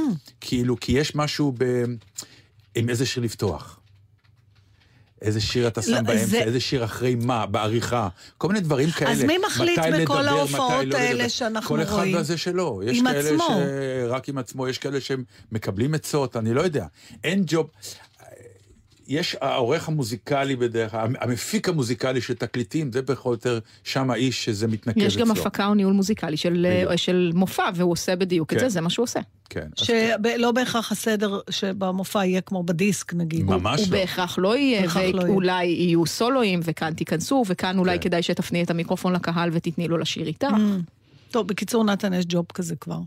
[0.42, 1.84] כאילו, כי יש משהו ב...
[2.76, 3.80] עם איזה שיר לפתוח.
[5.22, 8.08] איזה שיר אתה שם לא, באמצע, זה- איזה שיר אחרי מה, בעריכה,
[8.38, 9.12] כל מיני דברים כאלה.
[9.12, 11.30] אז מי מחליט בכל לדבר, ההופעות לא האלה.
[11.30, 12.16] שאנחנו כל אחד רואים?
[12.16, 12.82] והזה שלו.
[12.86, 13.48] יש עם כאלה עצמו.
[14.08, 16.86] שרק עם עצמו, יש כאלה שמקבלים עצות, אני לא יודע.
[17.24, 17.70] אין ג'וב...
[19.12, 24.68] יש העורך המוזיקלי בדרך כלל, המפיק המוזיקלי של תקליטים, זה בכל יותר שם האיש שזה
[24.68, 25.26] מתנקז יש אצלו.
[25.26, 26.68] גם הפקה או ניהול מוזיקלי של.
[26.96, 28.64] של מופע, והוא עושה בדיוק את כן.
[28.64, 29.20] זה, זה מה שהוא עושה.
[29.50, 29.68] כן.
[29.76, 33.46] שלא בהכרח הסדר שבמופע יהיה כמו בדיסק, נגיד.
[33.46, 33.98] ממש הוא לא.
[34.00, 35.16] בהכרח לא יהיה, לא יהיה.
[35.16, 38.04] ואולי יהיו סולואים, וכאן תיכנסו, וכאן אולי כן.
[38.04, 40.48] כדאי שתפני את המיקרופון לקהל ותתני לו לשיר איתך.
[40.48, 41.32] Mm.
[41.32, 43.00] טוב, בקיצור, נתן, יש ג'וב כזה כבר.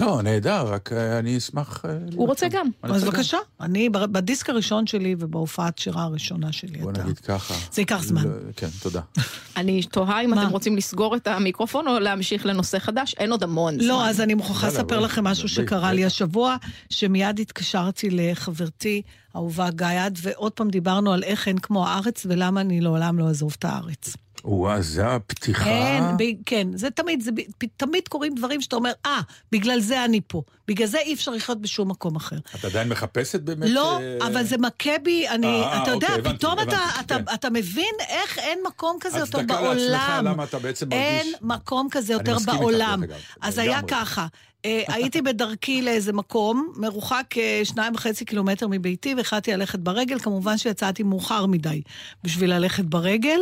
[0.00, 1.84] לא, נהדר, רק אה, אני אשמח...
[1.84, 2.48] אה, הוא רוצה.
[2.50, 2.66] גם.
[2.82, 3.04] אז.
[3.04, 6.92] בבקשה, אני ב- בדיסק הראשון שלי ובהופעת שירה הראשונה שלי, בוא.
[6.92, 7.54] נגיד ככה.
[7.72, 8.24] זה ייקח זמן.
[8.24, 9.00] לא, כן, תודה.
[9.56, 10.34] אני תוהה אם?
[10.34, 13.84] אתם רוצים לסגור את המיקרופון או להמשיך לנושא חדש, אין עוד המון זמן.
[13.84, 16.04] לא, אז אני מוכרחה לספר לכם משהו שקרה לי.
[16.04, 16.56] השבוע,
[16.90, 19.02] שמיד התקשרתי לחברתי,
[19.36, 23.56] אהובה גייד, ועוד פעם דיברנו על איך אין כמו הארץ ולמה אני לעולם לא אעזוב
[23.58, 24.16] את הארץ.
[24.44, 25.70] וואה, זה הפתיחה.
[25.70, 27.30] אין, ב- כן, זה תמיד, זה
[27.76, 29.20] תמיד קורים דברים שאתה אומר, אה,
[29.52, 30.42] בגלל זה אני פה.
[30.70, 32.36] בגלל זה אי אפשר לחיות בשום מקום אחר.
[32.54, 33.70] את עדיין מחפשת באמת?
[33.70, 37.00] לא, אה, אבל זה מכה בי, אני, אה, אתה יודע, אוקיי, הבנתי, פתאום אתה, הבנתי,
[37.00, 37.34] אתה, כן.
[37.34, 39.76] אתה מבין איך אין מקום כזה יותר הצדקה בעולם.
[39.78, 43.02] לעצמך, למה אתה בעצם מרגיש- אין מקום כזה יותר איתך, בעולם.
[43.02, 43.58] אגב, אז.
[43.58, 44.26] היה ככה,
[44.64, 50.58] אה, הייתי בדרכי לאיזה מקום, מרוחק אה, שניים וחצי קילומטר מביתי, והחלטתי ללכת ברגל, כמובן
[50.58, 51.82] שיצאתי מאוחר מדי
[52.24, 53.40] בשביל ללכת ברגל.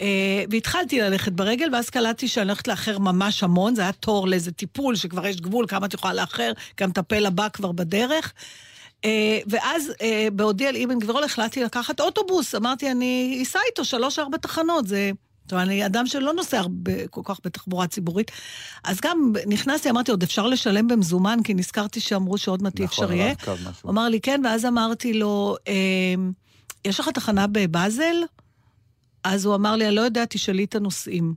[0.00, 0.06] אה,
[0.50, 4.96] והתחלתי ללכת ברגל, ואז קלטתי שאני הולכת לאחר ממש המון, זה היה תור לאיזה טיפול,
[4.96, 8.32] שכבר יש גבול כמה את יכולה לאחר, כי המטפל הבא כבר בדרך.
[9.04, 12.54] אה, ואז אה, בעודי על אבן גבירול החלטתי לקחת אוטובוס.
[12.54, 15.10] אמרתי, אני אסע איתו שלוש-ארבע תחנות, זה...
[15.42, 18.30] זאת אומרת, אני אדם שלא נוסע הרבה, כל כך בתחבורה ציבורית.
[18.84, 23.04] אז גם נכנסתי, אמרתי, עוד אפשר לשלם במזומן, כי נזכרתי שאמרו שעוד מעט אי נכון,
[23.04, 23.34] אפשר יהיה.
[23.82, 25.74] הוא אמר לי, כן, ואז אמרתי לו, אה,
[26.84, 28.16] יש לך תחנה בבאזל?
[29.24, 31.34] אז הוא אמר לי, אני לא יודע, תשאלי את הנוסעים.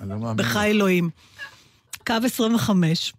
[0.00, 0.32] לא.
[0.36, 1.10] בך אלוהים.
[2.06, 3.12] קו 25.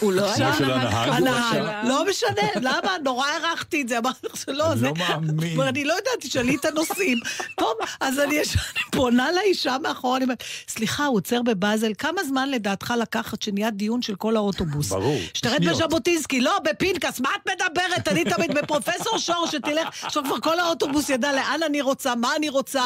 [0.00, 0.62] הוא לא הנהג?
[1.08, 2.30] הנהג, לא משנה,
[2.60, 2.96] למה?
[3.04, 4.86] נורא הערכתי את זה, אמרתי לך שלא, אני זה...
[4.86, 5.60] לא מאמין.
[5.60, 7.18] אני לא יודעת, תשאלי את הנוסעים.
[7.58, 12.24] טוב, אז אני יש- אני פונה לאישה מאחורה, אני אומרת, סליחה, הוא עוצר בבאזל, כמה
[12.24, 14.88] זמן לדעתך לקחת שנהיה דיון של כל האוטובוס?
[14.88, 15.64] ברור, שתרד.
[15.68, 18.08] בז'בוטינסקי, לא, בפנקס, מה את מדברת?
[18.08, 22.48] אני תמיד בפרופסור שור, שתלך, עכשיו כבר כל האוטובוס ידע לאן אני רוצה, מה אני
[22.48, 22.82] רוצה.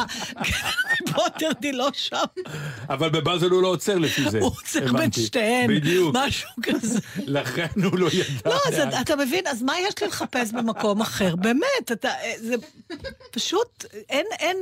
[1.11, 2.17] בוא תרדי, לא שם.
[2.89, 4.39] אבל בבאזל הוא לא עוצר לפי זה.
[4.39, 5.11] הוא עוצר בין.
[5.11, 6.15] שתיהן, בדיוק.
[6.15, 6.99] משהו כזה.
[7.17, 8.49] לכן הוא לא ידע.
[8.49, 8.73] לא, אז.
[9.01, 11.35] אתה מבין, אז מה יש לי לחפש במקום אחר?
[11.35, 12.55] באמת, אתה, אה, זה
[13.31, 14.57] פשוט, אין, אין,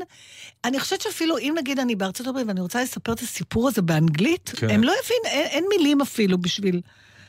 [0.65, 4.51] אני חושבת שאפילו אם נגיד אני בארצות הברית ואני רוצה לספר את הסיפור הזה באנגלית,
[4.55, 4.69] כן.
[4.69, 6.81] הם לא יבין, אין, אין מילים אפילו בשביל...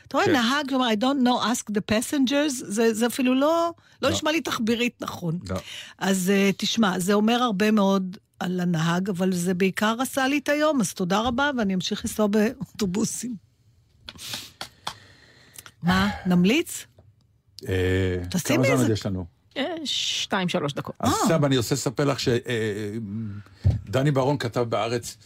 [0.07, 0.33] אתה רואה, כן.
[0.33, 4.15] נהג שאומר, I don't know, ask the passengers, זה, זה אפילו לא, לא לא.
[4.15, 5.39] נשמע לי תחבירית נכון.
[5.49, 5.55] לא.
[5.97, 10.49] אז uh, תשמע, זה אומר הרבה מאוד על הנהג, אבל זה בעיקר עשה לי את
[10.49, 13.35] היום, אז תודה רבה, ואני אמשיך לנסוע באוטובוסים.
[15.83, 16.85] מה, נמליץ?
[17.69, 19.25] אה, כמה זמן עוד יש לנו?
[19.57, 20.95] אה, שתיים, שלוש דקות.
[20.99, 25.17] אז סתם אני רוצה לספר לך שדני ברון כתב בארץ,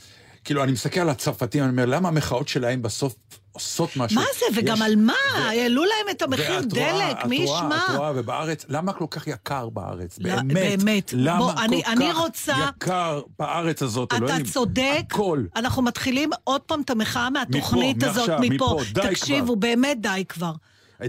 [0.43, 3.15] כאילו, אני מסתכל על הצרפתים, אני אומר, למה המחאות שלהם בסוף
[3.57, 4.15] עושות משהו?
[4.21, 5.13] מה זה, וגם יש- על מה?
[5.35, 7.79] ו- העלו להם את המחיר דלק, מי ישמע?
[7.91, 10.19] את רואה, ובארץ, למה כל כך יקר בארץ?
[10.19, 10.53] לא, באמת.
[10.53, 11.13] באמת.
[11.17, 14.07] למה בוא, אני- כל אני כך רוצה- יקר בארץ הזאת?
[14.13, 14.43] אתה אלוהים?
[14.45, 15.01] צודק.
[15.11, 15.43] הכל.
[15.55, 18.53] אנחנו מתחילים עוד פעם את המחאה מהתוכנית מפה, הזאת, מעכשיו, מפה.
[18.65, 19.55] מפה, די תקשיבו, כבר.
[19.55, 20.51] באמת די כבר.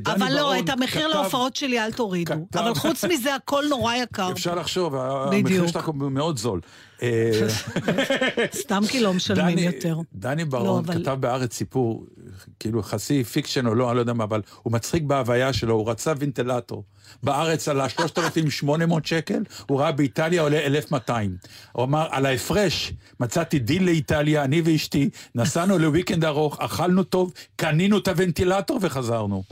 [0.06, 2.34] אבל לא, את המחיר להופעות שלי אל תורידו.
[2.54, 4.32] אבל חוץ מזה, הכל נורא יקר.
[4.32, 5.66] אפשר לחשוב, המחיר.
[5.66, 6.60] שלך הוא מאוד זול.
[7.02, 7.30] אה,
[8.60, 9.98] סתם כי לא משלמים יותר.
[10.14, 12.06] דני לא, ברון כתב בארץ סיפור,
[12.60, 15.90] כאילו חצי fiction או לא, אני לא יודע מה, אבל הוא מצחיק בהוויה שלו, הוא
[15.90, 16.84] רצה ונטילטור.
[17.22, 21.36] בארץ עלה 3,800 שקל, הוא ראה באיטליה עולה 1,200.
[21.72, 27.98] הוא אמר, על ההפרש, מצאתי דיל לאיטליה, אני ואשתי, נסענו לוויקנד ארוך, אכלנו טוב, קנינו
[27.98, 29.42] את הוונטילטור וחזרנו.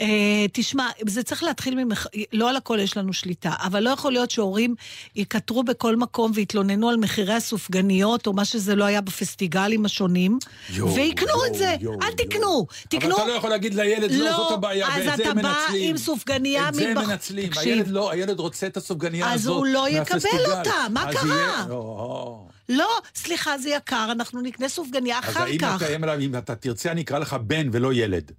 [0.00, 0.06] אה,
[0.52, 2.06] תשמע, זה צריך להתחיל ממח...
[2.32, 4.74] לא על הכל יש לנו שליטה, אבל לא יכול להיות שהורים
[5.16, 10.38] יקטרו בכל מקום ויתלוננו על מחירי הסופגניות, או מה שזה לא היה בפסטיגלים השונים,
[10.70, 11.74] יואו, ויקנו יואו, את זה.
[11.80, 12.12] יואו, אל.
[12.12, 13.14] תקנו, תקנו.
[13.14, 15.42] אבל אתה לא יכול להגיד לילד, לא, לא, זאת הבעיה, אז ואת זה אתה הם
[15.42, 15.90] בא מנצלים.
[15.90, 17.46] עם סופגניה את זה מבח- מנצלים.
[17.48, 17.62] תקשיב.
[17.62, 20.18] הילד לא, הילד רוצה את הסופגניה אז הזאת הוא לא יקבל.
[20.58, 21.36] אותה, מה אז קרה?
[21.36, 22.44] יהיה- לא.
[22.68, 25.82] לא, סליחה, זה יקר, אנחנו נקנה סופגניה אז אחר האם כך.
[25.82, 28.32] תאיים עליו, אם אתה תרצה, אני אקרא לך בן ולא ילד.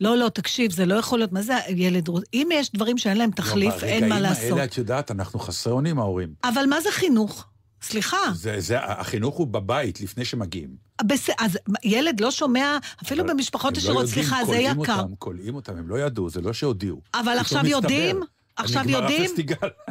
[0.00, 2.08] לא, לא, תקשיב, זה לא יכול להיות, מה זה ילד?
[2.08, 4.44] רוצ- אם יש דברים שאין להם תחליף, לא, אין מה ברגעים לעשות.
[4.50, 6.28] האלה, את יודעת, אנחנו חסרי אונים, ההורים.
[6.44, 7.44] אבל מה זה חינוך?
[7.82, 8.16] סליחה.
[8.34, 10.68] זה, זה, החינוך הוא בבית, לפני שמגיעים.
[11.04, 11.28] בס...
[11.38, 15.00] אז ילד לא שומע, אפילו במשפחות הם לא עשירות, יודעים, סליחה, זה יקר.
[15.00, 17.00] אותם, כולאים אותם, הם לא ידעו, זה לא שהודיעו.
[17.14, 18.12] אבל עכשיו מסתבר.
[18.56, 19.30] עכשיו יודעים?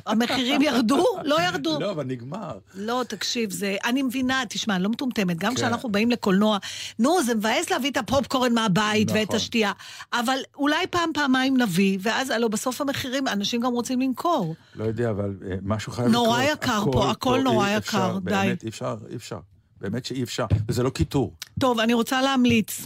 [0.05, 1.05] המחירים ירדו?
[1.24, 1.80] לא ירדו.
[1.80, 2.57] לא, אבל נגמר.
[2.76, 3.76] לא, תקשיב, זה...
[3.86, 5.38] אני מבינה, תשמע, אני לא מטומטמת.
[5.38, 5.55] גם כן.
[5.55, 6.57] כשאנחנו באים לקולנוע,
[6.99, 9.36] נו, זה מבאס להביא את הפופקורן מהבית ואת נכון.
[9.36, 9.72] השתייה.
[10.13, 14.55] אבל אולי פעם, פעמיים נביא, ואז הלוא בסוף המחירים, אנשים גם רוצים למכור.
[14.76, 16.63] לא יודע, אבל אה, משהו חייב נורא לקרות.
[16.63, 18.32] יקר פה, הכל נורא יקר, אפשר, די.
[18.32, 19.39] באמת, אי אפשר, אי אפשר.
[19.82, 20.45] באמת שאי אפשר.
[20.68, 21.34] וזה לא קיטור.
[21.59, 22.86] טוב, אני רוצה להמליץ.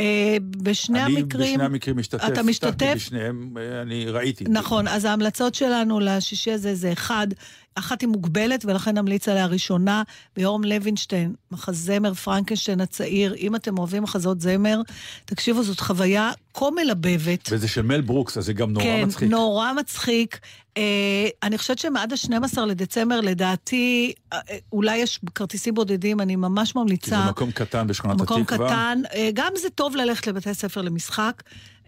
[0.00, 1.54] אה, בשני אני המקרים...
[1.54, 2.24] בשני המקרים משתתף.
[2.26, 2.92] אתה משתתף?
[2.96, 4.44] בשניהם, אה, אני ראיתי.
[4.48, 7.26] נכון, אז ההמלצות שלנו לשישי הזה זה אחד,
[7.74, 10.02] אחת היא מוגבלת, ולכן נמליץ עליה ראשונה,
[10.36, 13.34] ביורם לוינשטיין, מחזמר פרנקנשטיין הצעיר.
[13.34, 14.80] אם אתם אוהבים מחזות זמר,
[15.24, 17.48] תקשיבו, זאת חוויה כה מלבבת.
[17.50, 19.30] וזה של מל ברוקס, אז זה גם נורא כן, מצחיק.
[19.30, 20.38] נורא מצחיק.
[20.76, 24.38] אה, אני חושבת שעד ה-12 לדצמבר, לדעתי, אה,
[24.72, 27.16] אולי יש כרטיסים בודדים, אני ממש ממליצה.
[27.16, 28.68] כי זה מקום קטן בשכונת מקום התקווה.
[28.68, 29.02] קטן.
[29.14, 31.42] אה, גם זה טוב ללכת לבתי ספר למשחק.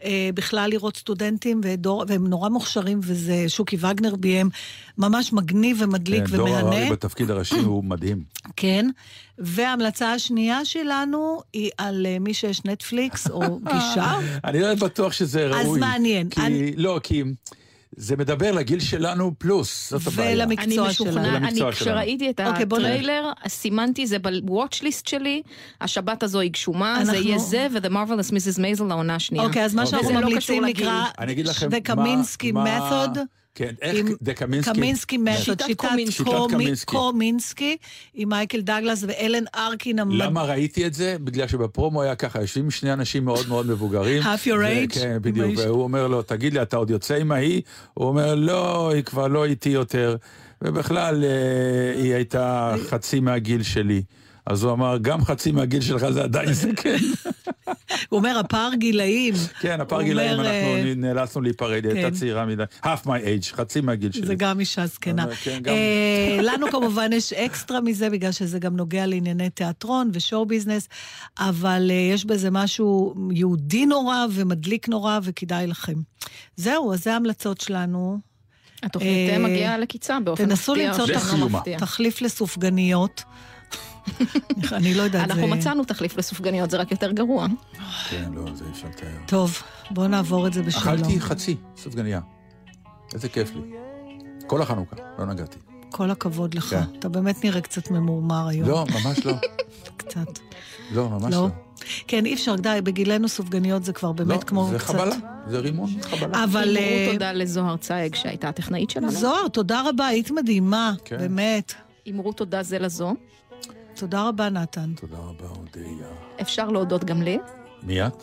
[0.04, 4.50] אה, בכלל לראות סטודנטים, ודור, והם נורא מוכשרים, וזה שוקי וגנר ביים,
[4.98, 6.90] ממש מגניב ומדליק כן, דור הררי ומהנה.
[6.90, 8.22] בתפקיד הראשי הוא מדהים.
[8.56, 8.86] כן.
[9.38, 14.12] וההמלצה השנייה שלנו היא על אה, מי שיש נטפליקס או גישה.
[14.44, 15.80] אני לא בטוח שזה אז ראוי.
[15.80, 16.28] מעניין.
[16.28, 17.22] כי, אני- לא, כי
[17.96, 20.46] זה מדבר לגיל שלנו פלוס, זאת הבעיה.
[20.46, 21.36] ולמק- אני מקצוע משוכנע, שלנו.
[21.36, 25.42] אני למקצוע כשראיתי את אוקיי, בוא נ- הטריילר, סימנתי זה ב-watch list שלי,
[25.80, 28.58] השבת הזו היא גשומה, זה אנחנו- יהיה זה ו-The Marvelous Mrs.
[28.58, 29.44] Maisel לעונה השנייה.
[29.44, 30.86] אוקיי, אז מה שאנחנו וזה לא ממליצים לגיל.
[30.86, 33.18] נקרא אני The Kaminsky Method.
[33.54, 34.72] כן, איך עם דקמינסקי...
[34.74, 36.12] קמינסקי שיטת שיטת קומינסקי.
[36.16, 36.96] שיטת קומי- קמינסקי.
[36.96, 37.76] קומינסקי,
[38.14, 40.14] עם מייקל דגלס ואלן ארקין המד...
[40.14, 41.16] למה ראיתי את זה?
[41.24, 44.22] בגלל שבפרומו היה ככה, יושבים שני אנשים מאוד מאוד מבוגרים.
[44.28, 44.94] Half your age?
[44.94, 45.50] כן, בדיוק.
[45.56, 47.62] והוא אומר לו, תגיד לי, אתה עוד יוצא עם ההיא?
[47.94, 50.16] הוא אומר, לא, היא כבר לא איתי יותר.
[50.62, 54.02] ובכלל, אה, היא הייתה חצי מהגיל שלי.
[54.46, 56.96] אז הוא אמר, גם חצי מהגיל שלך זה עדיין זקן.
[58.08, 59.34] הוא אומר, הפער גילאים.
[59.60, 62.14] כן, הפער גילאים, אנחנו אה, נאלצנו להיפרד, היא הייתה כן.
[62.16, 62.62] צעירה מדי.
[62.82, 64.26] half my age, חצי מהגיל שלי.
[64.26, 65.24] זה גם אישה זקנה.
[65.24, 70.46] אבל כן, אה, לנו כמובן יש אקסטרה מזה, בגלל שזה גם נוגע לענייני תיאטרון ושואו
[70.46, 70.88] ביזנס,
[71.38, 75.96] אבל אה, יש בזה משהו יהודי נורא ומדליק נורא, וכדאי לכם.
[76.56, 78.18] זהו, אז זה ההמלצות שלנו.
[78.82, 80.90] התוכנית אה, מגיעה לקיצה באופן תנסו מפתיע.
[80.90, 81.58] למצוא לסיומה.
[81.58, 81.78] מפתיע.
[81.78, 83.22] תחליף לסופגניות.
[84.72, 85.54] אני לא יודעת, אנחנו זה...
[85.54, 87.46] מצאנו תחליף לסופגניות, זה רק יותר גרוע.
[88.10, 89.08] כן, לא, זה אי אפשר לתאר.
[89.26, 90.94] טוב, בואו נעבור את זה בשלום.
[90.94, 92.20] אכלתי חצי סופגניה.
[93.14, 93.60] איזה כיף לי.
[94.46, 95.58] כל החנוכה, לא נגעתי.
[95.90, 96.64] כל הכבוד לך.
[96.64, 96.82] כן.
[96.98, 98.68] אתה באמת נראה קצת ממורמר היום.
[98.68, 99.34] לא, ממש לא.
[99.96, 100.38] קצת.
[100.92, 101.42] לא, ממש לא?
[101.42, 101.48] לא.
[102.06, 104.86] כן, אי אפשר, די, בגילנו סופגניות זה כבר באמת לא, כמו זה קצת...
[104.86, 106.44] חבלה, זה רימון חבלה.
[106.44, 106.68] אבל...
[106.68, 109.10] אמרו אה, תודה לזוהר צייג שהייתה הטכנאית שלנו.
[109.10, 111.18] זוהר, תודה רבה, היית מדהימה, כן.
[111.18, 111.74] באמת.
[112.10, 113.14] אמרו תודה זה לזו.
[113.94, 114.92] תודה רבה, נתן.
[114.94, 116.06] תודה רבה, אודיה.
[116.40, 117.38] אפשר להודות גם לי.
[117.82, 118.22] מי את?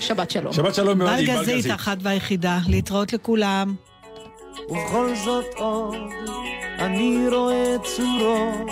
[0.00, 0.52] שבת שלום.
[0.52, 1.74] שבת שלום מאוד, ענבל בלגזית, גזית.
[1.74, 2.58] אחת והיחידה.
[2.68, 3.74] להתראות לכולם.
[4.68, 5.96] ובכל זאת עוד
[6.78, 8.70] אני רואה צורות.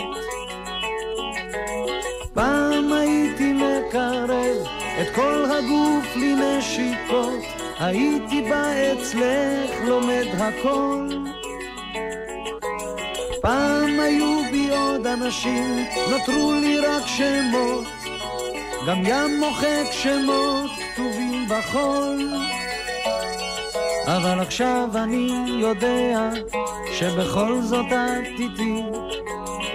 [2.34, 4.66] פעם הייתי מקרב
[5.00, 7.44] את כל הגוף לנשיקות,
[7.78, 11.15] הייתי בא אצלך לומד הכל.
[13.46, 17.84] פעם היו בי עוד אנשים, נותרו לי רק שמות,
[18.86, 22.34] גם ים מוחק שמות כתובים בחול.
[24.06, 26.30] אבל עכשיו אני יודע
[26.92, 28.82] שבכל זאת את איתי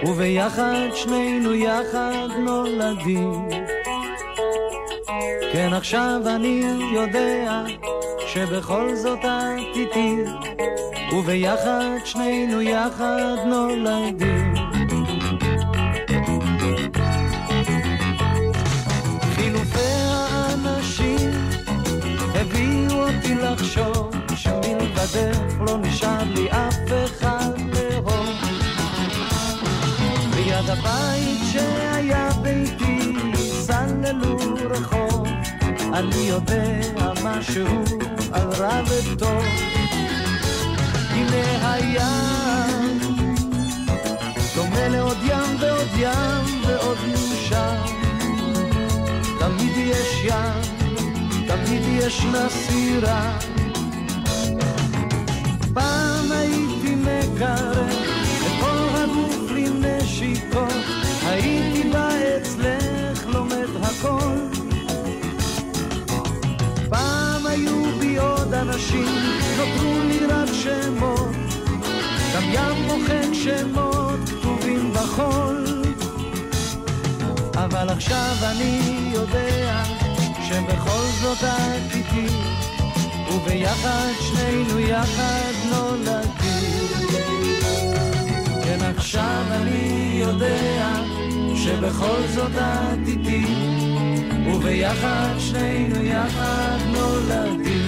[0.06, 3.48] וביחד שנינו יחד נולדים.
[5.52, 6.62] כן עכשיו אני
[6.94, 7.62] יודע
[8.26, 10.16] שבכל זאת את איתי
[11.12, 14.54] וביחד שנינו יחד נולדים
[19.34, 21.30] חילופי האנשים
[22.34, 28.28] הביאו אותי לחשוב שמלבדך לא נשאר לי אף אחד לאהוב.
[30.36, 34.36] ליד הבית שהיה ביתי סללו
[34.70, 35.28] רחוב,
[35.92, 36.80] אני יודע
[37.24, 37.66] משהו
[38.32, 39.81] על רע וטוב.
[41.22, 42.98] הנה הים,
[44.54, 47.76] דומה לעוד ים ועוד ים ועוד מאושר.
[49.38, 50.60] תמיד יש ים,
[51.46, 53.38] תמיד ישנה סירה.
[55.74, 60.72] פעם הייתי מקרב את כל הגוף לנשיקות,
[61.26, 64.36] הייתי בא אצלך לומד הכל.
[66.88, 69.11] פעם היו בי עוד אנשים,
[72.54, 75.64] גם ים מוחק שמות כתובים בחול.
[77.54, 79.82] אבל עכשיו אני יודע
[80.48, 82.26] שבכל זאת את איתי
[83.32, 86.88] וביחד שנינו יחד נולדים
[88.64, 91.02] כן עכשיו אני יודע
[91.54, 93.44] שבכל זאת את איתי
[94.46, 97.81] וביחד שנינו יחד נולדים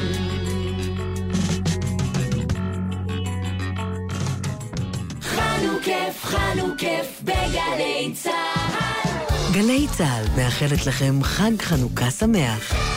[5.84, 8.34] חנוכף, חנוכף בגלי צהר.
[9.52, 12.93] גלי צה"ל מאחלת לכם חג חנוכה שמח.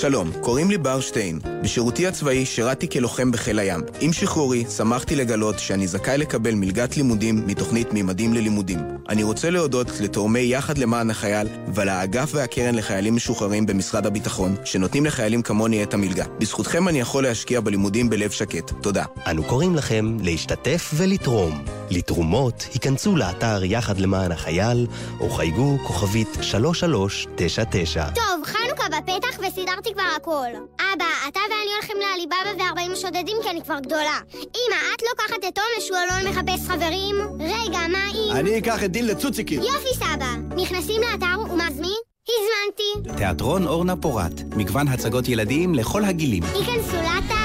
[0.00, 1.38] שלום, קוראים לי בר שטיין.
[1.62, 3.80] בשירותי הצבאי שירתי כלוחם בחיל הים.
[4.00, 8.78] עם שחרורי שמחתי לגלות שאני זכאי לקבל מלגת לימודים מתוכנית מימדים ללימודים.
[9.08, 15.42] אני רוצה להודות לתורמי יחד למען החייל ולאגף והקרן לחיילים משוחררים במשרד הביטחון, שנותנים לחיילים
[15.42, 16.24] כמוני את המלגה.
[16.38, 18.72] בזכותכם אני יכול להשקיע בלימודים בלב שקט.
[18.80, 19.04] תודה.
[19.30, 21.64] אנו קוראים לכם להשתתף ולתרום.
[21.90, 24.86] לתרומות, היכנסו לאתר יחד למען החייל,
[25.20, 28.06] או חייגו כוכבית 3399.
[28.14, 30.48] טוב, חנוכה בפתח וסידרתי כבר הכל.
[30.80, 34.18] אבא, אתה ואני הולכים לעליבאבא ו-40 שודדים כי אני כבר גדולה.
[34.34, 37.16] אמא, את לוקחת את תומש, הוא אלון מחפש חברים?
[37.40, 38.32] רגע, מה אם...
[38.32, 39.62] אני אקח את דין לצוציקים.
[39.62, 40.56] יופי, סבא.
[40.56, 41.98] נכנסים לאתר ומזמין?
[42.28, 43.16] הזמנתי.
[43.16, 46.42] תיאטרון אורנה פורת, מגוון הצגות ילדים לכל הגילים.
[46.42, 47.37] היכנסו לאתר.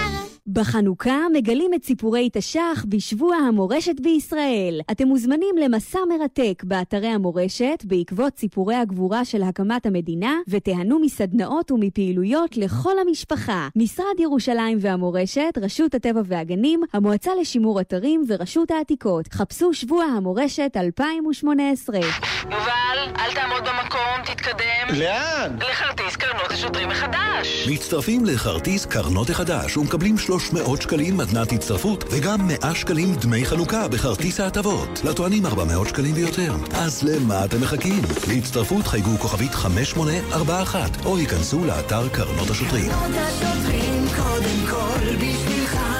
[0.53, 4.81] בחנוכה מגלים את סיפורי תש"ח בשבוע המורשת בישראל.
[4.91, 12.57] אתם מוזמנים למסע מרתק באתרי המורשת בעקבות סיפורי הגבורה של הקמת המדינה, ותיהנו מסדנאות ומפעילויות
[12.57, 13.67] לכל המשפחה.
[13.75, 19.33] משרד ירושלים והמורשת, רשות הטבע והגנים, המועצה לשימור אתרים ורשות העתיקות.
[19.33, 21.97] חפשו שבוע המורשת 2018.
[22.43, 24.99] יובל, אל תעמוד במקום, תתקדם.
[24.99, 25.57] לאן?
[25.71, 27.67] לכרטיס קרנות השוטרים החדש.
[27.71, 34.39] מצטרפים לכרטיס קרנות החדש ומקבלים 300 שקלים מתנת הצטרפות וגם 100 שקלים דמי חנוכה בכרטיס
[34.39, 35.01] ההטבות.
[35.03, 36.53] לטוענים 400 שקלים ויותר.
[36.73, 38.01] אז למה אתם מחכים?
[38.27, 42.91] להצטרפות חייגו כוכבית 5841 או ייכנסו לאתר קרנות השוטרים.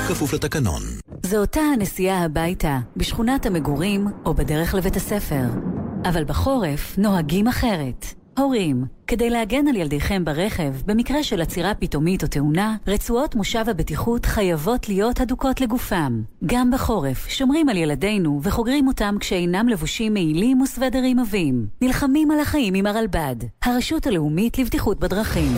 [0.08, 0.82] כפוף לתקנון.
[1.24, 5.44] זו אותה הנסיעה הביתה, בשכונת המגורים או בדרך לבית הספר.
[6.06, 8.23] אבל בחורף נוהגים אחרת.
[8.38, 14.26] הורים, כדי להגן על ילדיכם ברכב, במקרה של עצירה פתאומית או תאונה, רצועות מושב הבטיחות
[14.26, 16.22] חייבות להיות הדוקות לגופם.
[16.46, 21.68] גם בחורף, שומרים על ילדינו וחוגרים אותם כשאינם לבושים מעילים וסוודרים עבים.
[21.82, 25.52] נלחמים על החיים עם הרלב"ד, הרשות הלאומית לבטיחות בדרכים.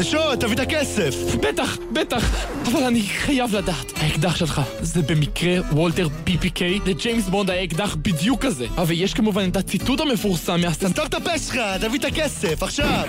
[0.00, 1.14] זה שוד, תביא את הכסף!
[1.42, 3.92] בטח, בטח, אבל אני חייב לדעת.
[3.96, 6.62] האקדח שלך, זה במקרה וולטר PPK?
[6.86, 8.66] לג'יימס בונד היה אקדח בדיוק כזה.
[8.76, 10.88] אבל יש כמובן את הציטוט המפורסם מהסטנ...
[10.88, 13.08] סתום את הפה שלך, תביא את הכסף, עכשיו!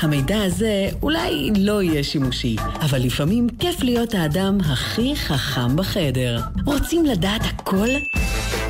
[0.00, 6.40] המידע הזה אולי לא יהיה שימושי, אבל לפעמים כיף להיות האדם הכי חכם בחדר.
[6.64, 7.88] רוצים לדעת הכל?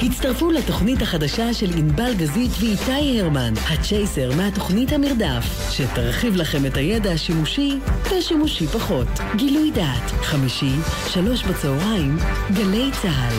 [0.07, 7.13] הצטרפו לתוכנית החדשה של ענבל גזית ואיתי הרמן, הצ'ייסר מהתוכנית המרדף, שתרחיב לכם את הידע
[7.13, 7.79] השימושי
[8.11, 9.09] ושימושי פחות.
[9.37, 10.73] גילוי דעת, חמישי,
[11.09, 12.17] שלוש בצהריים,
[12.55, 13.35] גלי צה"ל.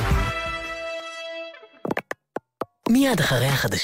[2.90, 3.82] מיד אחרי החדשות.